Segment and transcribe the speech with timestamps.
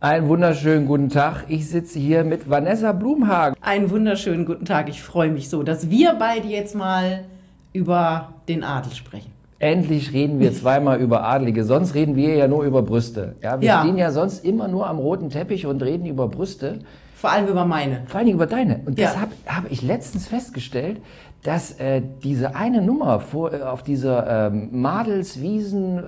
[0.00, 1.46] Einen wunderschönen guten Tag.
[1.48, 3.56] Ich sitze hier mit Vanessa Blumhagen.
[3.60, 4.88] Einen wunderschönen guten Tag.
[4.88, 7.24] Ich freue mich so, dass wir beide jetzt mal
[7.72, 9.32] über den Adel sprechen.
[9.58, 11.64] Endlich reden wir zweimal über Adlige.
[11.64, 13.34] Sonst reden wir ja nur über Brüste.
[13.42, 13.80] Ja, wir Ja.
[13.82, 16.78] stehen ja sonst immer nur am roten Teppich und reden über Brüste.
[17.16, 18.02] Vor allem über meine.
[18.06, 18.82] Vor Dingen über deine.
[18.86, 19.08] Und Ja.
[19.08, 20.98] deshalb habe ich letztens festgestellt,
[21.44, 26.02] dass äh, diese eine Nummer vor, äh, auf dieser ähm, Madelswiesen äh,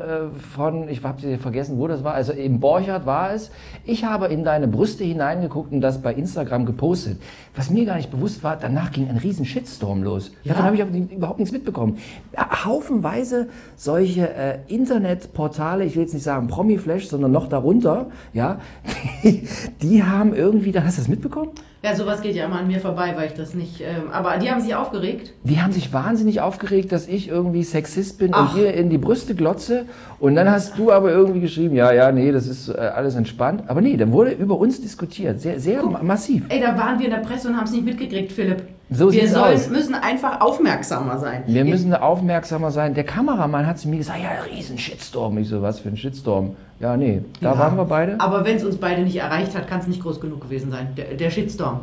[0.54, 3.52] von, ich habe sie vergessen, wo das war, also im Borchardt war es.
[3.84, 7.20] Ich habe in deine Brüste hineingeguckt und das bei Instagram gepostet.
[7.54, 10.32] Was mir gar nicht bewusst war, danach ging ein riesen Shitstorm los.
[10.42, 10.54] Ja.
[10.54, 11.98] Davon habe ich überhaupt nichts mitbekommen.
[12.36, 18.58] Haufenweise solche äh, Internetportale, ich will jetzt nicht sagen Promiflash, sondern noch darunter, ja,
[19.22, 19.46] die,
[19.80, 21.52] die haben irgendwie, da hast du das mitbekommen?
[21.82, 23.80] Ja, sowas geht ja immer an mir vorbei, weil ich das nicht.
[23.80, 25.32] Ähm, aber die haben sich aufgeregt.
[25.44, 28.54] Die haben sich wahnsinnig aufgeregt, dass ich irgendwie Sexist bin Ach.
[28.54, 29.86] und dir in die Brüste glotze.
[30.18, 33.62] Und dann hast du aber irgendwie geschrieben, ja, ja, nee, das ist äh, alles entspannt.
[33.68, 36.44] Aber nee, dann wurde über uns diskutiert, sehr, sehr ma- massiv.
[36.50, 38.62] Ey, da waren wir in der Presse und haben es nicht mitgekriegt, Philipp.
[38.92, 39.68] So wir sollen, aus.
[39.70, 41.44] müssen einfach aufmerksamer sein.
[41.46, 42.94] Wir müssen aufmerksamer sein.
[42.94, 45.38] Der Kameramann hat zu mir gesagt, ja, riesen Shitstorm.
[45.38, 46.56] Ich so, was für ein Shitstorm?
[46.80, 47.58] Ja, nee, da Ja.
[47.58, 48.18] waren wir beide.
[48.20, 50.88] Aber wenn es uns beide nicht erreicht hat, kann es nicht groß genug gewesen sein.
[50.96, 51.80] Der, der Shitstorm.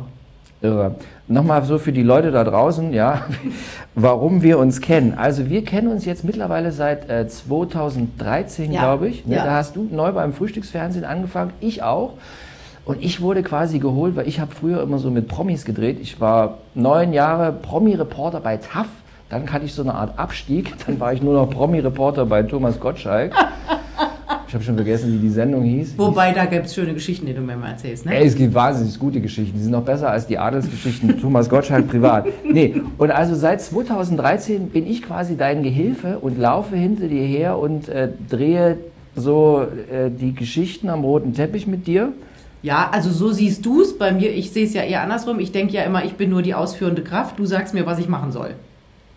[0.60, 0.96] Irre.
[1.28, 3.22] Nochmal so für die Leute da draußen, ja,
[3.94, 5.14] warum wir uns kennen.
[5.16, 9.24] Also wir kennen uns jetzt mittlerweile seit äh, 2013, Ja, glaube ich.
[9.24, 9.36] Ne?
[9.36, 9.44] ja.
[9.44, 12.14] Da hast du neu beim Frühstücksfernsehen angefangen, ich auch.
[12.88, 15.98] Und ich wurde quasi geholt, weil ich habe früher immer so mit Promis gedreht.
[16.00, 18.86] Ich war neun Jahre Promi-Reporter bei TAF.
[19.28, 20.72] Dann hatte ich so eine Art Abstieg.
[20.86, 23.34] Dann war ich nur noch Promi-Reporter bei Thomas Gottschalk.
[24.48, 25.98] Ich habe schon vergessen, wie die Sendung hieß.
[25.98, 28.16] Wobei, da gibt es schöne Geschichten, die du mir mal erzählst, ne?
[28.16, 29.58] Ey, es gibt wahnsinnig gute Geschichten.
[29.58, 32.26] Die sind noch besser als die Adelsgeschichten Thomas Gottschalk privat.
[32.50, 37.58] Nee, und also seit 2013 bin ich quasi dein Gehilfe und laufe hinter dir her
[37.58, 38.78] und äh, drehe
[39.14, 42.14] so äh, die Geschichten am roten Teppich mit dir.
[42.62, 43.96] Ja, also so siehst du es.
[43.96, 45.38] Bei mir, ich sehe es ja eher andersrum.
[45.38, 47.38] Ich denke ja immer, ich bin nur die ausführende Kraft.
[47.38, 48.54] Du sagst mir, was ich machen soll.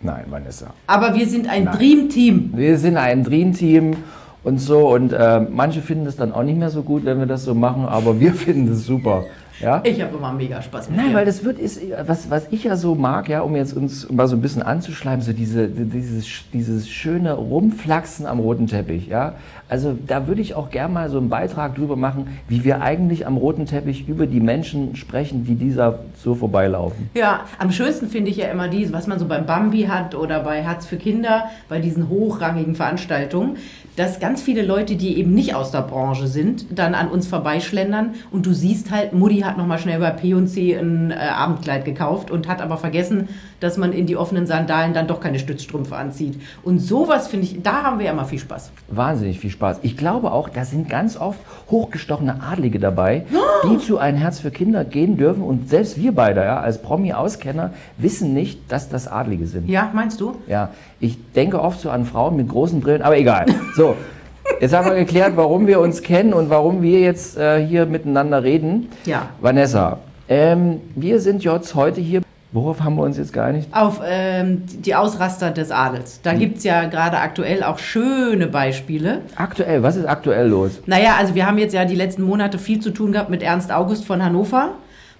[0.02, 0.74] Nein, Vanessa.
[0.88, 1.78] Aber wir sind ein Nein.
[1.78, 2.54] Dream-Team.
[2.56, 3.98] Wir sind ein Dream-Team
[4.44, 7.28] und so und äh, manche finden das dann auch nicht mehr so gut, wenn wir
[7.28, 9.26] das so machen, aber wir finden das super.
[9.62, 9.82] Ja?
[9.84, 11.16] Ich habe immer mega Spaß mit Nein, dir.
[11.16, 14.28] weil das wird ist was was ich ja so mag, ja, um jetzt uns mal
[14.28, 19.36] so ein bisschen anzuschleimen, so diese dieses dieses schöne Rumflaxen am roten Teppich, ja.
[19.70, 23.26] Also da würde ich auch gern mal so einen Beitrag drüber machen, wie wir eigentlich
[23.26, 27.10] am roten Teppich über die Menschen sprechen, die dieser so vorbeilaufen.
[27.14, 30.42] Ja, am schönsten finde ich ja immer dies, was man so beim Bambi hat oder
[30.42, 33.58] bei Herz für Kinder, bei diesen hochrangigen Veranstaltungen,
[33.96, 38.16] dass ganz viele Leute, die eben nicht aus der Branche sind, dann an uns vorbeischlendern
[38.32, 42.48] und du siehst halt, Mutti hat nochmal schnell bei P&C ein äh, Abendkleid gekauft und
[42.48, 43.30] hat aber vergessen,
[43.60, 46.42] dass man in die offenen Sandalen dann doch keine Stützstrümpfe anzieht.
[46.64, 48.72] Und sowas finde ich, da haben wir ja immer viel Spaß.
[48.90, 49.80] Wahnsinnig viel Spaß.
[49.84, 51.40] Ich glaube auch, da sind ganz oft
[51.70, 53.26] hochgestochene Adlige dabei,
[53.70, 57.72] die zu ein Herz für Kinder gehen dürfen und selbst wir beide, ja, als Promi-Auskenner,
[57.98, 59.70] wissen nicht, dass das Adlige sind.
[59.70, 60.36] Ja, meinst du?
[60.48, 60.70] Ja,
[61.00, 63.46] ich denke oft so an Frauen mit großen Brillen, aber egal.
[63.76, 63.96] So,
[64.60, 68.44] jetzt haben wir geklärt, warum wir uns kennen und warum wir jetzt äh, hier miteinander
[68.44, 68.90] reden.
[69.06, 69.30] Ja.
[69.40, 72.22] Vanessa, ähm, wir sind jetzt heute hier.
[72.54, 73.70] Worauf haben wir uns jetzt geeinigt?
[73.72, 76.20] Auf ähm, die Ausraster des Adels.
[76.22, 79.22] Da gibt's ja gerade aktuell auch schöne Beispiele.
[79.38, 80.82] Aktuell, was ist aktuell los?
[80.86, 83.72] Naja, also wir haben jetzt ja die letzten Monate viel zu tun gehabt mit Ernst
[83.72, 84.72] August von Hannover.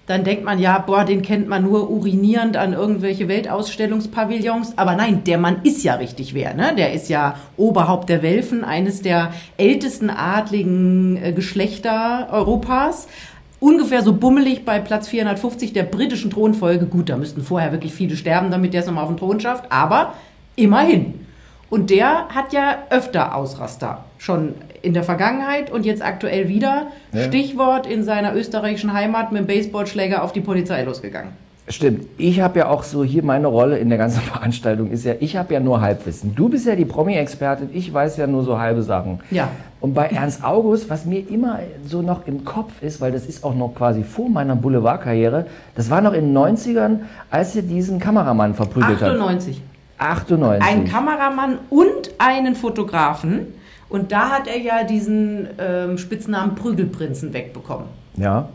[0.06, 4.76] Dann denkt man ja, boah, den kennt man nur urinierend an irgendwelche Weltausstellungspavillons.
[4.76, 6.74] Aber nein, der Mann ist ja richtig wer, ne?
[6.76, 13.06] Der ist ja Oberhaupt der Welfen, eines der ältesten adligen äh, Geschlechter Europas.
[13.60, 16.86] Ungefähr so bummelig bei Platz 450 der britischen Thronfolge.
[16.86, 19.70] Gut, da müssten vorher wirklich viele sterben, damit der es nochmal auf den Thron schafft.
[19.70, 20.14] Aber
[20.56, 21.26] immerhin.
[21.70, 24.04] Und der hat ja öfter Ausraster.
[24.18, 26.88] Schon in der Vergangenheit und jetzt aktuell wieder.
[27.12, 27.24] Ja.
[27.24, 31.32] Stichwort in seiner österreichischen Heimat mit dem Baseballschläger auf die Polizei losgegangen.
[31.68, 32.06] Stimmt.
[32.18, 35.36] Ich habe ja auch so hier meine Rolle in der ganzen Veranstaltung ist ja, ich
[35.36, 36.34] habe ja nur Halbwissen.
[36.34, 39.20] Du bist ja die Promi-Expertin, ich weiß ja nur so halbe Sachen.
[39.30, 39.48] Ja.
[39.80, 43.44] Und bei Ernst August, was mir immer so noch im Kopf ist, weil das ist
[43.44, 47.00] auch noch quasi vor meiner Boulevardkarriere, das war noch in den 90ern,
[47.30, 49.10] als er diesen Kameramann verprügelt hat.
[49.10, 49.62] 98.
[49.98, 50.68] 98.
[50.68, 53.54] Ein Kameramann und einen Fotografen.
[53.92, 57.86] Und da hat er ja diesen ähm, Spitznamen Prügelprinzen wegbekommen.
[58.16, 58.48] ja.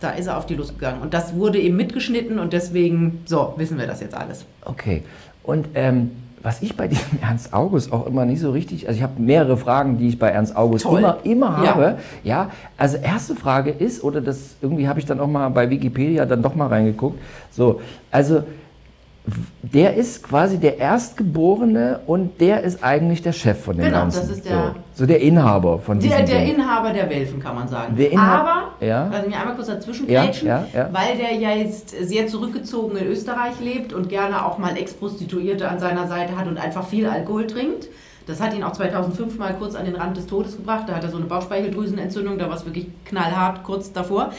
[0.00, 1.02] Da ist er auf die Lust gegangen.
[1.02, 4.44] Und das wurde eben mitgeschnitten und deswegen, so, wissen wir das jetzt alles.
[4.64, 5.02] Okay.
[5.42, 9.02] Und ähm, was ich bei diesem Ernst August auch immer nicht so richtig, also ich
[9.02, 11.00] habe mehrere Fragen, die ich bei Ernst August Toll.
[11.00, 11.74] immer, immer Ja.
[11.74, 11.98] habe.
[12.22, 16.26] Ja, also erste Frage ist, oder das irgendwie habe ich dann auch mal bei Wikipedia
[16.26, 17.18] dann doch mal reingeguckt.
[17.50, 17.80] So,
[18.12, 18.44] also
[19.62, 24.20] der ist quasi der Erstgeborene und der ist eigentlich der Chef von dem Genau, Ganzen.
[24.20, 26.54] das ist der- so, so der Inhaber von diesem Der, der Ding.
[26.56, 27.96] Inhaber der Welfen, kann man sagen.
[27.96, 29.08] Der Aber, Ja.
[29.10, 30.88] also mir einmal kurz dazwischen Ja, ja, ja.
[30.92, 35.78] weil der ja jetzt sehr zurückgezogen in Österreich lebt und gerne auch mal Ex-Prostituierte an
[35.78, 37.88] seiner Seite hat und einfach viel Alkohol trinkt.
[38.28, 40.84] Das hat ihn auch 2005 mal kurz an den Rand des Todes gebracht.
[40.86, 44.32] Da hat er so eine Bauchspeicheldrüsenentzündung, da war es wirklich knallhart kurz davor.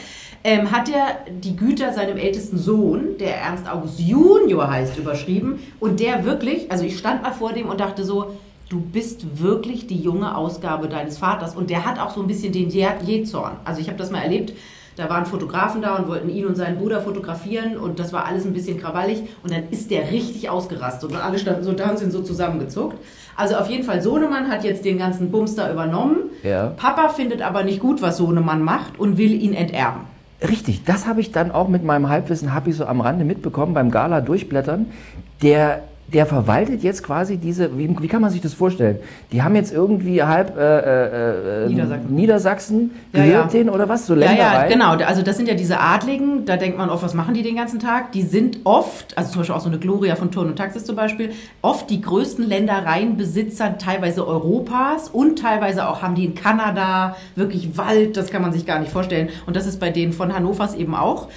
[0.44, 5.58] Ähm, hat er die Güter seinem ältesten Sohn, der Ernst August Junior heißt, überschrieben.
[5.80, 8.36] Und der wirklich, also ich stand mal vor dem und dachte so,
[8.68, 11.54] du bist wirklich die junge Ausgabe deines Vaters.
[11.56, 13.56] Und der hat auch so ein bisschen den Je- Jezorn.
[13.64, 14.52] Also ich habe das mal erlebt.
[15.00, 18.44] Da waren Fotografen da und wollten ihn und seinen Bruder fotografieren und das war alles
[18.44, 21.98] ein bisschen krawallig und dann ist der richtig ausgerastet und alle standen so da und
[21.98, 22.98] sind so zusammengezuckt.
[23.34, 26.18] Also auf jeden Fall Sohnemann hat jetzt den ganzen Bums da übernommen.
[26.42, 26.74] Ja.
[26.76, 30.02] Papa findet aber nicht gut, was Sohnemann macht und will ihn enterben.
[30.46, 33.72] Richtig, das habe ich dann auch mit meinem Halbwissen, habe ich so am Rande mitbekommen,
[33.72, 34.92] beim Gala durchblättern.
[35.40, 38.98] Der, der verwaltet jetzt quasi diese, wie, wie kann man sich das vorstellen?
[39.32, 42.14] Die haben jetzt irgendwie halb äh, äh, äh, Niedersachsen.
[42.14, 43.58] Niedersachsen Ja, gehört ja.
[43.58, 44.06] denen oder was?
[44.06, 44.70] So Ja, Ländereien?
[44.70, 45.04] ja, genau.
[45.06, 47.78] Also das sind ja diese Adligen, da denkt man oft, was machen die den ganzen
[47.78, 48.12] Tag?
[48.12, 50.96] Die sind oft, also zum Beispiel auch so eine Gloria von Turn und Taxis zum
[50.96, 51.30] Beispiel,
[51.62, 58.16] oft die größten Ländereienbesitzer teilweise Europas und teilweise auch haben die in Kanada wirklich Wald,
[58.16, 59.28] das kann man sich gar nicht vorstellen.
[59.46, 61.28] Und das ist bei denen von Hannovers eben auch.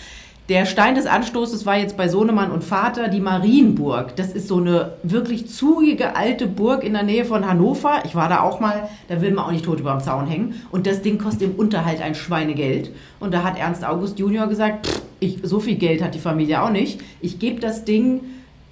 [0.50, 4.18] Der Stein des Anstoßes war jetzt bei Sohnemann und Vater die Marienburg.
[4.18, 8.02] Das ist so eine wirklich zugige alte Burg in der Nähe von Hannover.
[8.04, 10.56] Ich war da auch mal, da will man auch nicht tot über dem Zaun hängen.
[10.70, 12.92] Und das Ding kostet im Unterhalt ein Schweinegeld.
[13.22, 16.72] Und da hat Ernst August Junior gesagt, ich, so viel Geld hat die Familie auch
[16.72, 17.00] nicht.
[17.22, 18.20] Ich gebe das Ding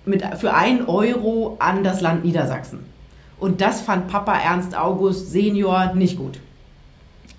[0.06, 2.80] mit, für einen Euro an das Land Niedersachsen.
[3.40, 6.38] Und das fand Papa Ernst August Senior nicht gut.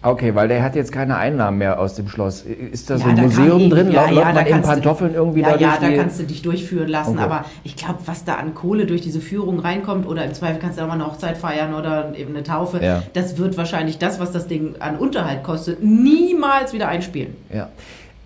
[0.04, 2.42] Okay, weil der hat jetzt keine Einnahmen mehr aus dem Schloss.
[2.42, 3.92] Ist da so Ja, ein da Museum drin?
[3.92, 6.18] ja, Läuft ja, man da in kannst du- Pantoffeln irgendwie ja, da ja, da kannst
[6.18, 7.22] du dich durchführen lassen, Okay.
[7.22, 10.78] aber ich glaube, was da an Kohle durch diese Führung reinkommt oder im Zweifel kannst
[10.78, 13.02] du auch mal eine Hochzeit feiern oder eben eine Taufe, Ja.
[13.12, 17.36] das wird wahrscheinlich das, was das Ding an Unterhalt kostet, niemals wieder einspielen.
[17.54, 17.68] Ja.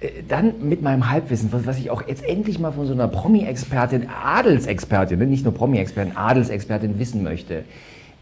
[0.00, 4.06] Äh, Dann mit meinem Halbwissen, was, ich auch jetzt endlich mal von so einer Promi-Expertin,
[4.24, 7.64] Adelsexpertin, nicht nur Promi-Expertin, Adelsexpertin wissen möchte.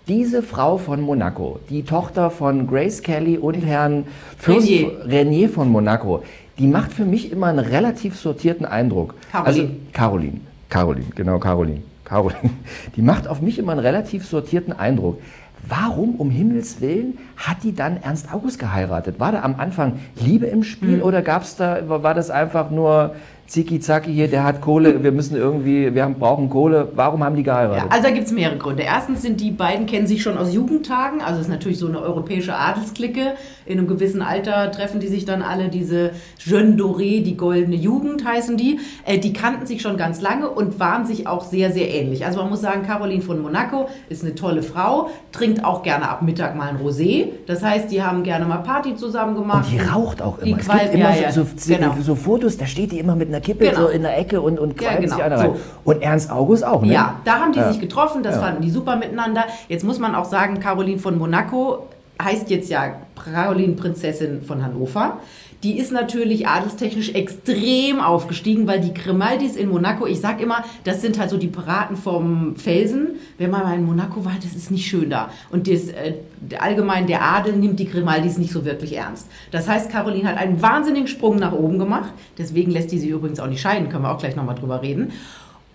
[0.06, 4.04] Diese Frau von Monaco, die Tochter von Grace Kelly und Herrn
[4.36, 4.90] Fürst Renier.
[5.06, 6.22] Renier von Monaco,
[6.58, 9.14] die macht für mich immer einen relativ sortierten Eindruck.
[9.32, 9.62] Caroline.
[9.62, 12.50] Also Caroline, Caroline, genau Caroline, Caroline.
[12.96, 15.22] Die macht auf mich immer einen relativ sortierten Eindruck.
[15.66, 19.18] Warum um Himmels Willen hat die dann Ernst August geheiratet?
[19.18, 23.14] War da am Anfang Liebe im Spiel oder gab's da, war das einfach nur
[23.46, 26.88] Ziki Zaki hier, der hat Kohle, wir müssen irgendwie, wir haben, brauchen Kohle.
[26.94, 27.84] Warum haben die geheiratet?
[27.84, 28.82] Ja, also da gibt es mehrere Gründe.
[28.84, 32.00] Erstens sind die beiden, kennen sich schon aus Jugendtagen, also es ist natürlich so eine
[32.00, 33.34] europäische Adelsklicke.
[33.66, 38.24] In einem gewissen Alter treffen die sich dann alle, diese Jeune Doré, die goldene Jugend
[38.26, 38.80] heißen die.
[39.04, 42.24] Äh, die kannten sich schon ganz lange und waren sich auch sehr, sehr ähnlich.
[42.24, 46.22] Also man muss sagen, Caroline von Monaco ist eine tolle Frau, trinkt auch gerne ab
[46.22, 47.26] Mittag mal ein Rosé.
[47.46, 49.66] Das heißt, die haben gerne mal Party zusammen gemacht.
[49.70, 50.60] Und die raucht auch Die immer.
[50.60, 51.94] Es qualmt- gibt immer ja, so, so, genau.
[52.00, 53.82] so Fotos, da steht die immer mit einer Kippe Genau.
[53.82, 55.14] so in der Ecke und, und Ja, genau.
[55.14, 55.50] sich einer rein.
[55.54, 55.60] So.
[55.84, 56.92] Und Ernst August auch, ne?
[56.92, 57.70] Ja, da haben die Ja.
[57.72, 58.42] sich getroffen, das Ja.
[58.42, 59.44] fanden die super miteinander.
[59.68, 61.86] Jetzt muss man auch sagen, Caroline von Monaco
[62.22, 65.18] heißt jetzt ja Caroline Prinzessin von Hannover.
[65.64, 71.00] Die ist natürlich adelstechnisch extrem aufgestiegen, weil die Grimaldis in Monaco, ich sag immer, das
[71.00, 73.16] sind halt so die Piraten vom Felsen.
[73.38, 75.30] Wenn man mal in Monaco war, das ist nicht schön da.
[75.50, 76.16] Und das, äh,
[76.58, 79.26] allgemein der Adel nimmt die Grimaldis nicht so wirklich ernst.
[79.52, 82.12] Das heißt, Caroline hat einen wahnsinnigen Sprung nach oben gemacht.
[82.36, 85.12] Deswegen lässt die sich übrigens auch nicht scheiden, können wir auch gleich nochmal drüber reden.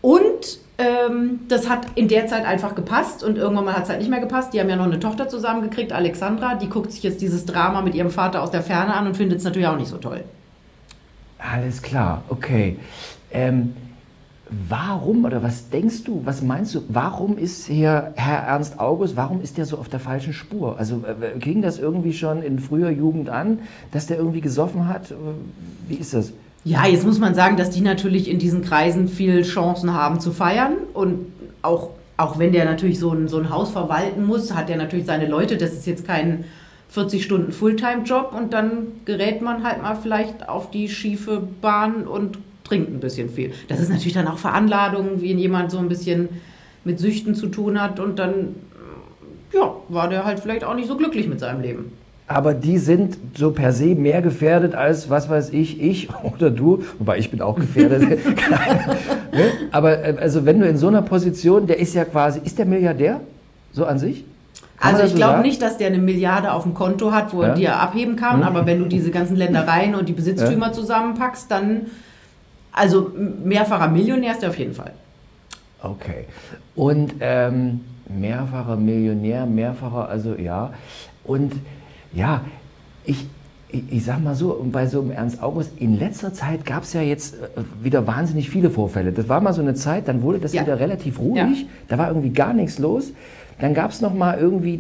[0.02, 4.00] Und ähm, das hat in der Zeit einfach gepasst und irgendwann mal hat es halt
[4.00, 4.54] nicht mehr gepasst.
[4.54, 6.56] Die haben ja noch eine Tochter zusammengekriegt, Alexandra.
[6.56, 9.40] Die guckt sich jetzt dieses Drama mit ihrem Vater aus der Ferne an und findet
[9.40, 10.24] es natürlich auch nicht so toll.
[11.38, 12.80] Alles klar, okay.
[13.32, 13.74] Ähm,
[14.70, 19.42] warum oder was denkst du, was meinst du, warum ist hier Herr Ernst August, warum
[19.42, 20.78] ist der so auf der falschen Spur?
[20.80, 23.60] Also äh, ging das irgendwie schon in früher Jugend an,
[23.92, 25.12] dass der irgendwie gesoffen hat?
[25.12, 25.16] Äh,
[25.90, 26.32] Wie ist das?
[26.66, 30.32] Ja, jetzt muss man sagen, dass die natürlich in diesen Kreisen viel Chancen haben zu
[30.32, 31.28] feiern und
[31.62, 35.06] auch, auch wenn der natürlich so ein, so ein Haus verwalten muss, hat er natürlich
[35.06, 35.58] seine Leute.
[35.58, 36.44] Das ist jetzt kein
[36.90, 42.40] 40 Stunden Fulltime-Job und dann gerät man halt mal vielleicht auf die schiefe Bahn und
[42.64, 43.54] trinkt ein bisschen viel.
[43.68, 46.30] Das ist natürlich dann auch Veranladung, wie jemand so ein bisschen
[46.84, 48.56] mit Süchten zu tun hat und dann,
[49.54, 51.92] ja, war der halt vielleicht auch nicht so glücklich mit seinem Leben.
[52.30, 56.84] Aber die sind so per se mehr gefährdet als, was weiß ich, ich oder du.
[57.00, 58.02] Wobei ich bin auch gefährdet.
[59.34, 59.46] ne?
[59.72, 62.68] Aber äh, also wenn du in so einer Position, der ist ja quasi, ist der
[62.68, 63.20] Milliardär?
[63.72, 64.24] So an sich?
[64.78, 67.42] Kann Also ich so glaube nicht, dass der eine Milliarde auf dem Konto hat, wo
[67.42, 67.50] Ja.
[67.50, 68.44] er die er abheben kann, Hm.
[68.44, 71.88] aber wenn du diese ganzen Ländereien und die Besitztümer zusammenpackst, dann,
[72.72, 73.12] also
[73.44, 74.92] mehrfacher Millionär ist er auf jeden Fall.
[75.82, 76.26] Okay.
[76.76, 80.72] Und ähm, mehrfacher Millionär, mehrfacher, also ja.
[81.24, 81.54] Und
[82.14, 82.42] ja,
[83.06, 83.28] ich,
[83.70, 86.94] ich, ich sag mal so, bei so einem Ernst August, in letzter Zeit gab es
[86.94, 87.48] ja jetzt äh,
[87.84, 89.12] wieder wahnsinnig viele Vorfälle.
[89.12, 90.64] Das war mal so eine Zeit, dann wurde das Ja.
[90.64, 91.38] wieder relativ ruhig.
[91.62, 91.68] Ja.
[91.88, 93.12] Da war irgendwie gar nichts los.
[93.62, 94.80] Dann gab es noch mal irgendwie,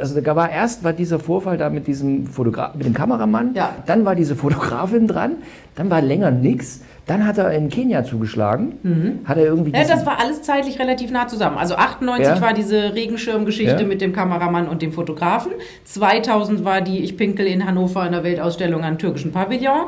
[0.00, 3.70] also da war erst war dieser Vorfall da mit diesem Fotograf, mit dem Kameramann, Ja.
[3.86, 5.36] dann war diese Fotografin dran,
[5.76, 9.76] dann war länger nichts, dann hat er in Kenia zugeschlagen, hat er irgendwie Mhm.
[9.76, 11.56] Ja, das war alles zeitlich relativ nah zusammen.
[11.56, 12.40] Also 98 Ja.
[12.40, 13.86] war diese Regenschirmgeschichte Ja.
[13.86, 15.52] mit dem Kameramann und dem Fotografen.
[15.84, 19.86] 2000 war die Ich pinkel in Hannover in der Weltausstellung an türkischen Pavillon.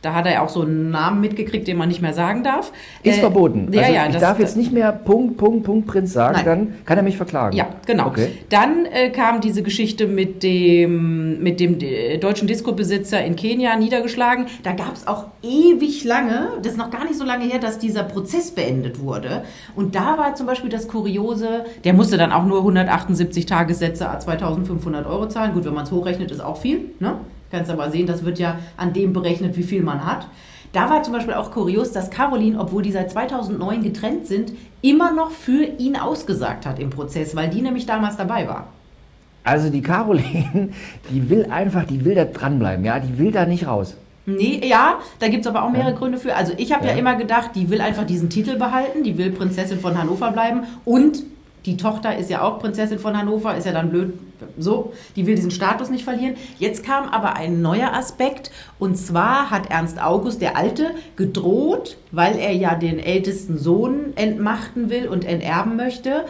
[0.00, 2.72] Da hat er auch so einen Namen mitgekriegt, den man nicht mehr sagen darf.
[3.02, 3.68] Ist Äh, verboten.
[3.72, 6.44] Ja, also ja, ich das- darf jetzt nicht mehr Punkt, Punkt, Punkt Prinz sagen, Nein.
[6.44, 7.56] dann kann er mich verklagen.
[7.56, 8.06] Ja, genau.
[8.06, 8.28] Okay.
[8.48, 14.46] Dann äh, kam diese Geschichte mit dem, mit dem äh, deutschen Disco-Besitzer in Kenia niedergeschlagen.
[14.62, 17.78] Da gab es auch ewig lange, das ist noch gar nicht so lange her, dass
[17.80, 19.42] dieser Prozess beendet wurde.
[19.74, 24.18] Und da war zum Beispiel das Kuriose, der musste dann auch nur 178 Tagessätze à
[24.20, 25.54] 2500 Euro zahlen.
[25.54, 26.82] Gut, wenn man es hochrechnet, ist auch viel.
[27.00, 27.14] Ne?
[27.50, 30.26] Kannst aber sehen, das wird ja an dem berechnet, wie viel man hat.
[30.72, 34.52] Da war zum Beispiel auch kurios, dass Caroline, obwohl die seit 2009 getrennt sind,
[34.82, 38.66] immer noch für ihn ausgesagt hat im Prozess, weil die nämlich damals dabei war.
[39.44, 40.70] Also die Caroline,
[41.10, 43.96] die will einfach, die will da dranbleiben, ja, die will da nicht raus.
[44.26, 45.96] Nee, ja, da gibt's aber auch mehrere Ja.
[45.96, 46.36] Gründe für.
[46.36, 46.92] Also ich habe ja.
[46.92, 46.98] Ja.
[46.98, 51.22] immer gedacht, die will einfach diesen Titel behalten, die will Prinzessin von Hannover bleiben und
[51.66, 54.18] die Tochter ist ja auch Prinzessin von Hannover, ist ja dann blöd
[54.58, 56.36] so, die will diesen Status nicht verlieren.
[56.58, 62.36] Jetzt kam aber ein neuer Aspekt und zwar hat Ernst August, der Alte, gedroht, weil
[62.38, 66.24] er ja den ältesten Sohn entmachten will und enterben möchte,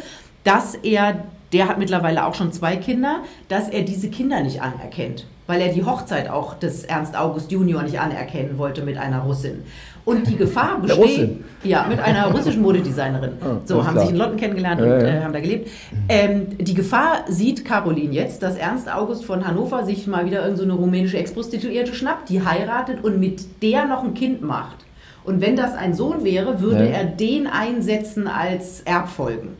[0.45, 5.27] dass er, der hat mittlerweile auch schon zwei Kinder, dass er diese Kinder nicht anerkennt,
[5.49, 9.63] weil er die Hochzeit auch des Ernst August Junior nicht anerkennen wollte mit einer Russin.
[10.05, 13.33] Und die Gefahr besteht, ja, mit einer russischen Modedesignerin.
[13.41, 14.05] Ah, so, haben klar.
[14.05, 15.07] sich in London kennengelernt Ja, und ja.
[15.09, 15.71] Äh, haben da gelebt.
[16.09, 20.57] Ähm, die Gefahr sieht Caroline jetzt, dass Ernst August von Hannover sich mal wieder irgendeine
[20.57, 24.77] so eine rumänische Ex-Prostituierte schnappt, die heiratet und mit der noch ein Kind macht.
[25.25, 26.91] Und wenn das ein Sohn wäre, würde Ja.
[26.91, 29.51] er den einsetzen als Erbfolgen.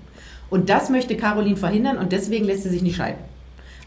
[0.51, 3.28] Und das möchte Caroline verhindern und deswegen lässt sie sich nicht scheiden.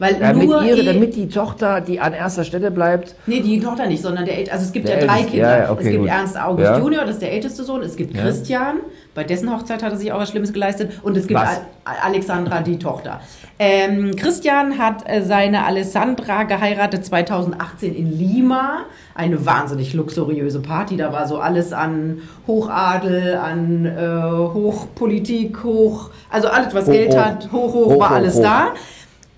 [0.01, 3.59] Weil Damit, nur ihre, eh- damit die Tochter, die an erster Stelle bleibt, Nee, die
[3.59, 5.57] Tochter nicht, sondern der Ält- Also es gibt ja drei Älteste, Kinder.
[5.59, 6.09] ja, okay, es gibt gut.
[6.09, 6.79] Ernst August Ja.
[6.79, 7.83] Junior, das ist der älteste Sohn.
[7.83, 8.23] Es gibt Ja.
[8.23, 8.77] Christian,
[9.13, 10.91] bei dessen Hochzeit hat er sich auch was Schlimmes geleistet.
[11.03, 11.61] Und es gibt Was?
[12.03, 13.21] Alexandra, die Tochter.
[13.59, 18.85] Ähm, Christian hat äh, seine Alessandra geheiratet 2018 in Lima.
[19.13, 20.97] Eine wahnsinnig luxuriöse Party.
[20.97, 24.21] Da war so alles an Hochadel, an äh,
[24.53, 27.19] Hochpolitik, hoch, also alles, was Hoch, Geld hoch.
[27.19, 28.69] hat, hoch, hoch, Hoch, war alles da.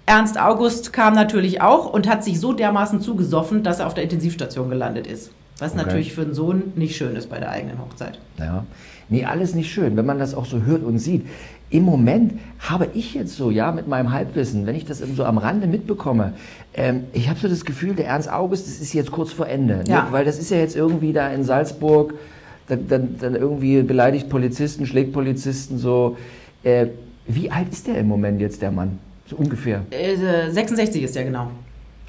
[0.06, 4.04] Ernst August kam natürlich auch und hat sich so dermaßen zugesoffen, dass er auf der
[4.04, 5.32] Intensivstation gelandet ist.
[5.60, 5.84] Was Okay.
[5.86, 8.20] natürlich für einen Sohn nicht schön ist bei der eigenen Hochzeit.
[8.38, 8.66] Ja.
[9.10, 11.26] Nee, alles nicht schön, wenn man das auch so hört und sieht.
[11.70, 15.38] Im Moment habe ich jetzt so, ja, mit meinem Halbwissen, wenn ich das so am
[15.38, 16.34] Rande mitbekomme,
[16.74, 19.84] ähm, ich habe so das Gefühl, der Ernst August, das ist jetzt kurz vor Ende.
[19.88, 20.04] Ja.
[20.04, 20.08] Ne?
[20.12, 22.14] Weil das ist ja jetzt irgendwie da in Salzburg,
[22.68, 26.18] dann, dann, dann irgendwie beleidigt Polizisten, schlägt Polizisten so.
[26.64, 26.88] Äh,
[27.28, 29.00] wie alt ist der im Moment jetzt, der Mann?
[29.34, 29.82] So ungefähr.
[29.92, 31.50] Äh, 66 ist der genau.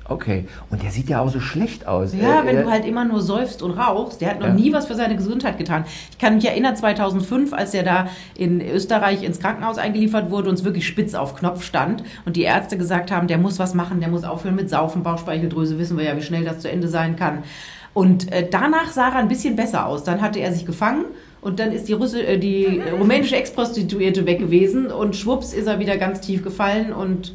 [0.07, 0.47] Okay.
[0.69, 2.13] Und der sieht ja auch so schlecht aus.
[2.15, 4.21] Ja, Äh, wenn äh, du halt immer nur säufst und rauchst.
[4.21, 4.53] Der hat noch Ja.
[4.53, 5.85] nie was für seine Gesundheit getan.
[6.11, 10.57] Ich kann mich erinnern, 2005, als er da in Österreich ins Krankenhaus eingeliefert wurde und
[10.57, 14.01] es wirklich spitz auf Knopf stand und die Ärzte gesagt haben, der muss was machen,
[14.01, 17.17] der muss aufhören mit Saufen, Bauchspeicheldrüse, wissen wir ja, wie schnell das zu Ende sein
[17.17, 17.39] kann.
[17.95, 20.05] Und äh, danach sah er ein bisschen besser aus.
[20.05, 21.05] Dann hatte er sich gefangen
[21.45, 25.67] und dann ist die, Russe, äh, die äh, rumänische Ex-Prostituierte weg gewesen und schwupps ist
[25.67, 27.35] er wieder ganz tief gefallen und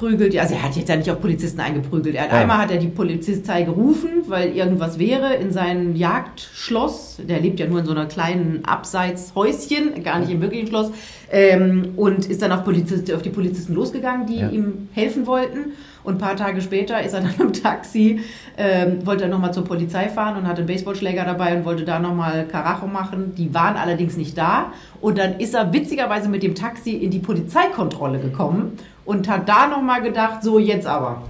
[0.00, 0.36] prügelt.
[0.38, 2.14] Also er hat jetzt ja nicht auf Polizisten eingeprügelt.
[2.16, 2.38] Er hat Ja.
[2.40, 7.18] einmal hat er die Polizei gerufen, weil irgendwas wäre in sein Jagdschloss.
[7.28, 10.90] Der lebt ja nur in so einer kleinen Abseitshäuschen, gar nicht im wirklichen Schloss.
[11.30, 14.48] Ähm, und ist dann auf, Polizist, auf die Polizisten losgegangen, die Ja.
[14.48, 15.72] ihm helfen wollten.
[16.02, 18.20] Und ein paar Tage später ist er dann im Taxi,
[18.56, 21.98] ähm, wollte er nochmal zur Polizei fahren und hatte einen Baseballschläger dabei und wollte da
[22.00, 23.34] nochmal Karacho machen.
[23.36, 24.72] Die waren allerdings nicht da.
[25.00, 28.72] Und dann ist er witzigerweise mit dem Taxi in die Polizeikontrolle gekommen
[29.10, 31.22] und hat da nochmal gedacht, so jetzt aber.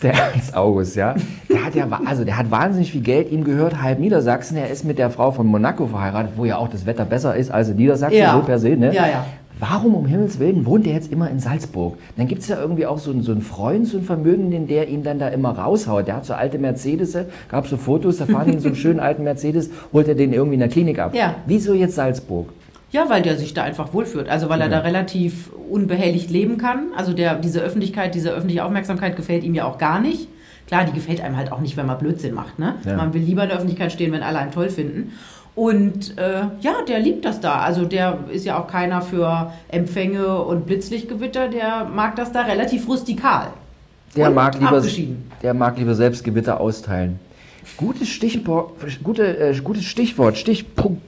[0.00, 1.14] Der Ernst August, ja.
[1.50, 3.30] Der hat ja, also der hat wahnsinnig viel Geld.
[3.30, 4.56] Ihm gehört halb Niedersachsen.
[4.56, 7.50] Er ist mit der Frau von Monaco verheiratet, wo ja auch das Wetter besser ist
[7.50, 8.34] als in Niedersachsen, Ja.
[8.36, 8.94] so per se, ne?
[8.94, 9.26] Ja, ja.
[9.60, 11.96] Warum um Himmels Willen wohnt er jetzt immer in Salzburg?
[12.16, 14.88] Dann gibt es ja irgendwie auch so einen, so einen Freund, so einen Vermögenden, der
[14.88, 16.08] ihn dann da immer raushaut.
[16.08, 17.16] Der hat so alte Mercedes,
[17.48, 20.54] gab so Fotos, da fahren in so einen schönen alten Mercedes, holt er den irgendwie
[20.54, 21.14] in der Klinik ab.
[21.14, 21.36] Ja.
[21.46, 22.48] Wieso jetzt Salzburg?
[22.92, 24.28] Ja, weil der sich da einfach wohlfühlt.
[24.28, 26.92] Also weil er da relativ unbehelligt leben kann.
[26.94, 30.28] Also der, diese Öffentlichkeit, diese öffentliche Aufmerksamkeit gefällt ihm ja auch gar nicht.
[30.66, 32.58] Klar, die gefällt einem halt auch nicht, wenn man Blödsinn macht.
[32.58, 32.76] Ne?
[32.84, 32.96] Ja.
[32.96, 35.12] Man will lieber in der Öffentlichkeit stehen, wenn alle einen toll finden.
[35.54, 37.60] Und äh, ja, der liebt das da.
[37.60, 42.88] Also der ist ja auch keiner für Empfänge und Blitzlichtgewitter, der mag das da relativ
[42.88, 43.48] rustikal.
[44.16, 44.82] Der mag, lieber,
[45.42, 47.18] der mag lieber selbst Gewitter austeilen.
[47.76, 48.72] Gutes Stichwort,
[49.02, 51.02] gute, äh, gutes Stichwort, Stichpunkt.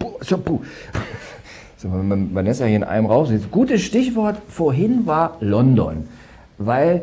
[1.85, 1.91] So.
[1.91, 3.31] So, man, ja hier in einem raus.
[3.51, 6.09] Gutes Stichwort vorhin war London.
[6.57, 7.03] Weil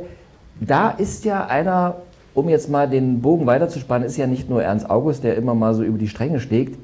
[0.60, 1.98] da ist ja einer,
[2.34, 5.76] um jetzt mal den Bogen weiterzuspannen, ist ja nicht nur Ernst August, der immer mal
[5.76, 6.80] so über die Stränge schlägt.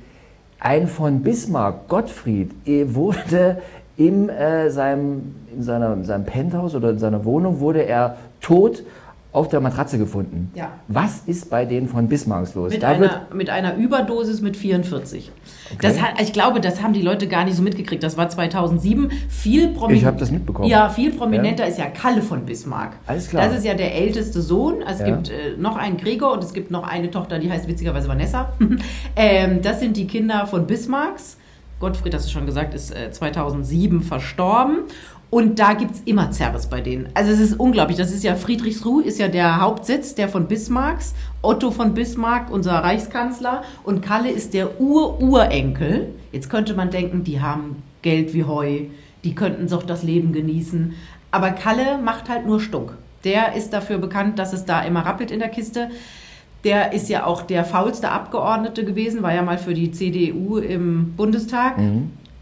[0.59, 3.57] Ein von Bismarck, Gottfried, eh, wurde
[3.95, 8.83] in, äh, seinem, in, seiner, in seinem Penthouse oder in seiner Wohnung wurde er tot
[9.37, 10.51] auf der Matratze gefunden.
[10.55, 10.71] Ja.
[10.87, 12.73] Was ist bei denen von Bismarcks los?
[12.73, 15.31] Mit, da wird, einer, mit einer Überdosis mit 44.
[15.81, 18.01] Das hat, ich glaube, das haben die Leute gar nicht so mitgekriegt.
[18.01, 19.11] Das war 2007.
[19.29, 20.67] Viel Ich hab das mitbekommen.
[20.67, 22.93] Ja, viel prominenter ist ja Kalle von Bismarck.
[23.05, 23.45] Alles klar.
[23.47, 24.81] Das ist ja der älteste Sohn.
[24.81, 25.05] Es Ja.
[25.05, 28.53] gibt äh, noch einen Gregor und es gibt noch eine Tochter, die heißt witzigerweise Vanessa.
[29.15, 31.37] ähm, das sind die Kinder von Bismarcks.
[31.79, 34.79] Gottfried, hast du schon gesagt, ist äh, 2007 verstorben.
[35.29, 37.09] Und da gibt es immer Zerres bei denen.
[37.13, 37.97] Also es ist unglaublich.
[37.97, 41.13] Das ist ja Friedrichsruh, ist ja der Hauptsitz, der von Bismarcks.
[41.41, 43.63] Otto von Bismarck, unser Reichskanzler.
[43.83, 46.13] Und Kalle ist der Ur-Urenkel.
[46.31, 48.81] Jetzt könnte man denken, die haben Geld wie Heu.
[49.25, 50.93] Die könnten doch das Leben genießen.
[51.31, 52.93] Aber Kalle macht halt nur Stunk.
[53.25, 55.89] Der ist dafür bekannt, dass es da immer rappelt in der Kiste.
[56.63, 61.13] Der ist ja auch der faulste Abgeordnete gewesen, war ja mal für die CDU im
[61.15, 61.77] Bundestag.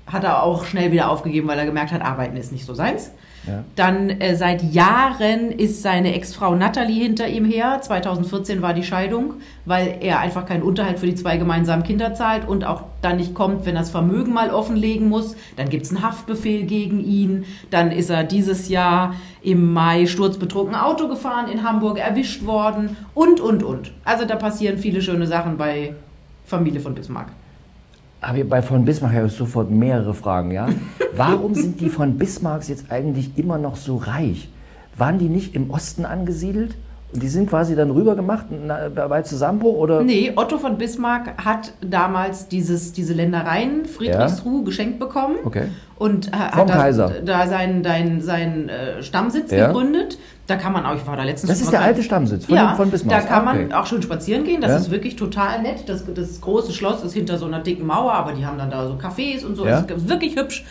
[0.07, 3.11] Hat er auch schnell wieder aufgegeben, weil er gemerkt hat, arbeiten ist nicht so seins.
[3.47, 3.63] Ja.
[3.75, 7.79] Dann äh, seit Jahren ist seine Ex-Frau Natalie hinter ihm her.
[7.81, 9.35] 2014 war die Scheidung,
[9.65, 13.33] weil er einfach keinen Unterhalt für die zwei gemeinsamen Kinder zahlt und auch dann nicht
[13.33, 15.35] kommt, wenn er das Vermögen mal offenlegen muss.
[15.57, 17.45] Dann gibt es einen Haftbefehl gegen ihn.
[17.69, 23.39] Dann ist er dieses Jahr im Mai sturzbetrunken Auto gefahren in Hamburg, erwischt worden und,
[23.39, 23.91] und, und.
[24.03, 25.93] Also da passieren viele schöne Sachen bei
[26.45, 27.27] Familie von Bismarck.
[28.25, 30.67] Aber bei von Bismarck habe ich sofort mehrere Fragen, ja?
[31.15, 34.49] Warum sind die von Bismarcks jetzt eigentlich immer noch so reich?
[34.97, 36.75] Waren die nicht im Osten angesiedelt?
[37.19, 38.45] Die sind quasi dann rüber gemacht
[38.95, 40.01] bei Zusammenbruch oder?
[40.03, 45.35] Nee, Otto von Bismarck hat damals dieses, diese Ländereien Friedrichsruh geschenkt bekommen.
[45.45, 45.67] Okay.
[45.97, 46.91] Und äh, hat da,
[47.23, 49.67] da seinen, dein, seinen äh, Stammsitz Ja.
[49.67, 50.17] gegründet.
[50.47, 52.75] Da kann man auch, ich war da letztens Das ist der alte Stammsitz von, ja,
[52.75, 53.21] von Bismarck.
[53.21, 53.73] da kann Ah, man okay.
[53.73, 54.61] auch schon spazieren gehen.
[54.61, 54.77] Das Ja.
[54.77, 55.87] ist wirklich total nett.
[55.87, 58.85] Das, das große Schloss ist hinter so einer dicken Mauer, aber die haben dann da
[58.87, 59.65] so Cafés und so.
[59.65, 59.81] Ja.
[59.81, 60.63] Das ist wirklich hübsch.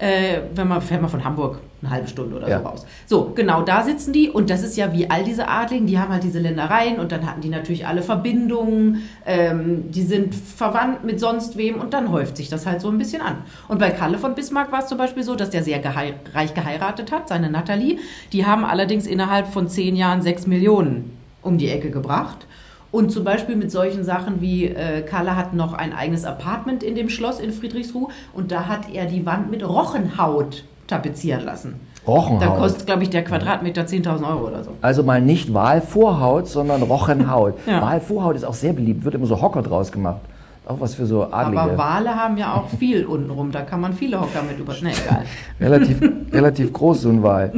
[0.00, 2.58] Äh, wenn man fährt man von Hamburg eine halbe Stunde oder Ja.
[2.60, 2.86] so raus.
[3.06, 6.12] So, genau, da sitzen die und das ist ja wie all diese Adligen, die haben
[6.12, 11.20] halt diese Ländereien und dann hatten die natürlich alle Verbindungen, ähm, die sind verwandt mit
[11.20, 13.38] sonst wem und dann häuft sich das halt so ein bisschen an.
[13.68, 16.54] Und bei Kalle von Bismarck war es zum Beispiel so, dass der sehr gehei reich
[16.54, 17.98] geheiratet hat, seine Nathalie.
[18.32, 22.46] Die haben allerdings innerhalb von zehn Jahren sechs Millionen um die Ecke gebracht.
[22.90, 26.94] Und zum Beispiel mit solchen Sachen wie äh, Kalle hat noch ein eigenes Apartment in
[26.94, 31.74] dem Schloss in Friedrichsruh und da hat er die Wand mit Rochenhaut tapezieren lassen.
[32.06, 32.42] Rochenhaut.
[32.42, 34.70] Da kostet, glaube ich, der Quadratmeter 10.000 Euro oder so.
[34.80, 37.54] Also mal nicht Walvorhaut, sondern Rochenhaut.
[37.66, 37.82] Ja.
[37.82, 40.20] Walvorhaut ist auch sehr beliebt, wird immer so Hocker draus gemacht.
[40.66, 41.60] Auch was für so Adlige.
[41.60, 44.72] Aber Wale haben ja auch viel untenrum, da kann man viele Hocker mit über...
[44.80, 45.24] Ne, egal.
[45.60, 46.00] relativ,
[46.32, 47.52] relativ groß, so ein Wal.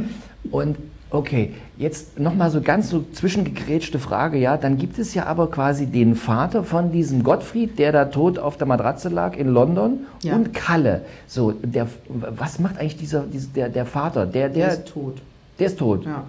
[0.51, 0.77] Und
[1.11, 5.87] okay, jetzt nochmal so ganz so zwischengegrätschte Frage, ja, dann gibt es ja aber quasi
[5.87, 10.35] den Vater von diesem Gottfried, der da tot auf der Matratze lag in London Ja.
[10.37, 11.01] und Kalle.
[11.27, 14.27] So, der, was macht eigentlich dieser, dieser der, der Vater?
[14.27, 15.23] Der, der, Der ist tot.
[15.59, 16.05] der ist tot.
[16.05, 16.25] Ja.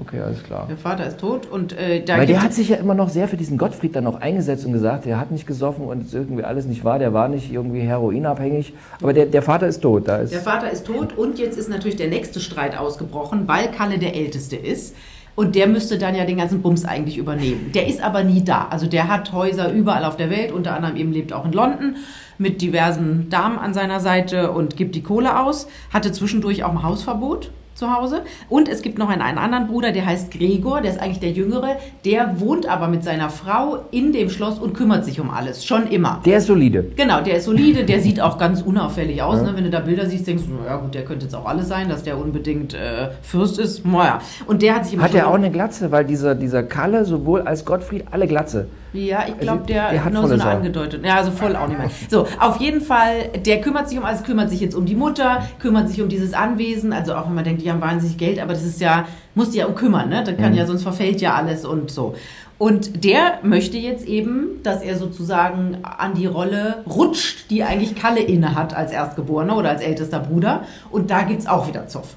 [0.00, 0.66] Okay, alles klar.
[0.68, 3.28] Der Vater ist tot und äh, da Weil der hat sich ja immer noch sehr
[3.28, 6.42] für diesen Gottfried dann auch eingesetzt und gesagt, der hat nicht gesoffen und ist irgendwie
[6.42, 8.74] alles nicht wahr, der war nicht irgendwie heroinabhängig.
[9.00, 10.08] Aber der, der Vater ist tot.
[10.08, 13.68] Da ist Der Vater ist tot und jetzt ist natürlich der nächste Streit ausgebrochen, weil
[13.68, 14.96] Kalle der Älteste ist.
[15.36, 17.72] Und der müsste dann ja den ganzen Bums eigentlich übernehmen.
[17.74, 18.68] Der ist aber nie da.
[18.70, 21.96] Also der hat Häuser überall auf der Welt, unter anderem eben lebt auch in London
[22.38, 25.66] mit diversen Damen an seiner Seite und gibt die Kohle aus.
[25.92, 28.22] Hatte zwischendurch auch ein Hausverbot zu Hause.
[28.48, 31.32] Und es gibt noch einen, einen anderen Bruder, der heißt Gregor, der ist eigentlich der
[31.32, 31.76] Jüngere.
[32.04, 35.64] Der wohnt aber mit seiner Frau in dem Schloss und kümmert sich um alles.
[35.64, 36.20] Schon immer.
[36.24, 36.84] der ist solide.
[36.96, 39.42] Genau, der ist solide, der sieht auch ganz unauffällig aus.
[39.42, 39.52] Ne?
[39.54, 41.88] Wenn du da Bilder siehst, denkst du, naja gut, der könnte jetzt auch alles sein,
[41.88, 43.84] dass der unbedingt äh, Fürst ist.
[43.84, 44.20] Naja.
[44.46, 45.90] Und der hat sich immer Hat er auch eine Glatze?
[45.90, 48.68] Weil dieser, dieser Kalle, sowohl als Gottfried, alle Glatze.
[48.94, 50.48] Ja, ich glaube, Also, der, der hat nur so eine Sau.
[50.48, 51.04] angedeutet.
[51.04, 51.90] Ja, also voll auch nicht mehr.
[52.08, 55.42] So, auf jeden Fall, der kümmert sich um alles, kümmert sich jetzt um die Mutter,
[55.58, 56.92] kümmert sich um dieses Anwesen.
[56.92, 59.58] Also auch wenn man denkt, die haben wahnsinnig Geld, aber das ist ja, muss die
[59.58, 60.22] ja um kümmern, ne?
[60.24, 60.58] Das kann Mhm.
[60.58, 62.14] ja, sonst verfällt ja alles und so.
[62.56, 68.20] Und der möchte jetzt eben, dass er sozusagen an die Rolle rutscht, die eigentlich Kalle
[68.20, 70.62] inne hat als Erstgeborener oder als ältester Bruder.
[70.92, 72.14] Und da gibt's auch wieder Zoff.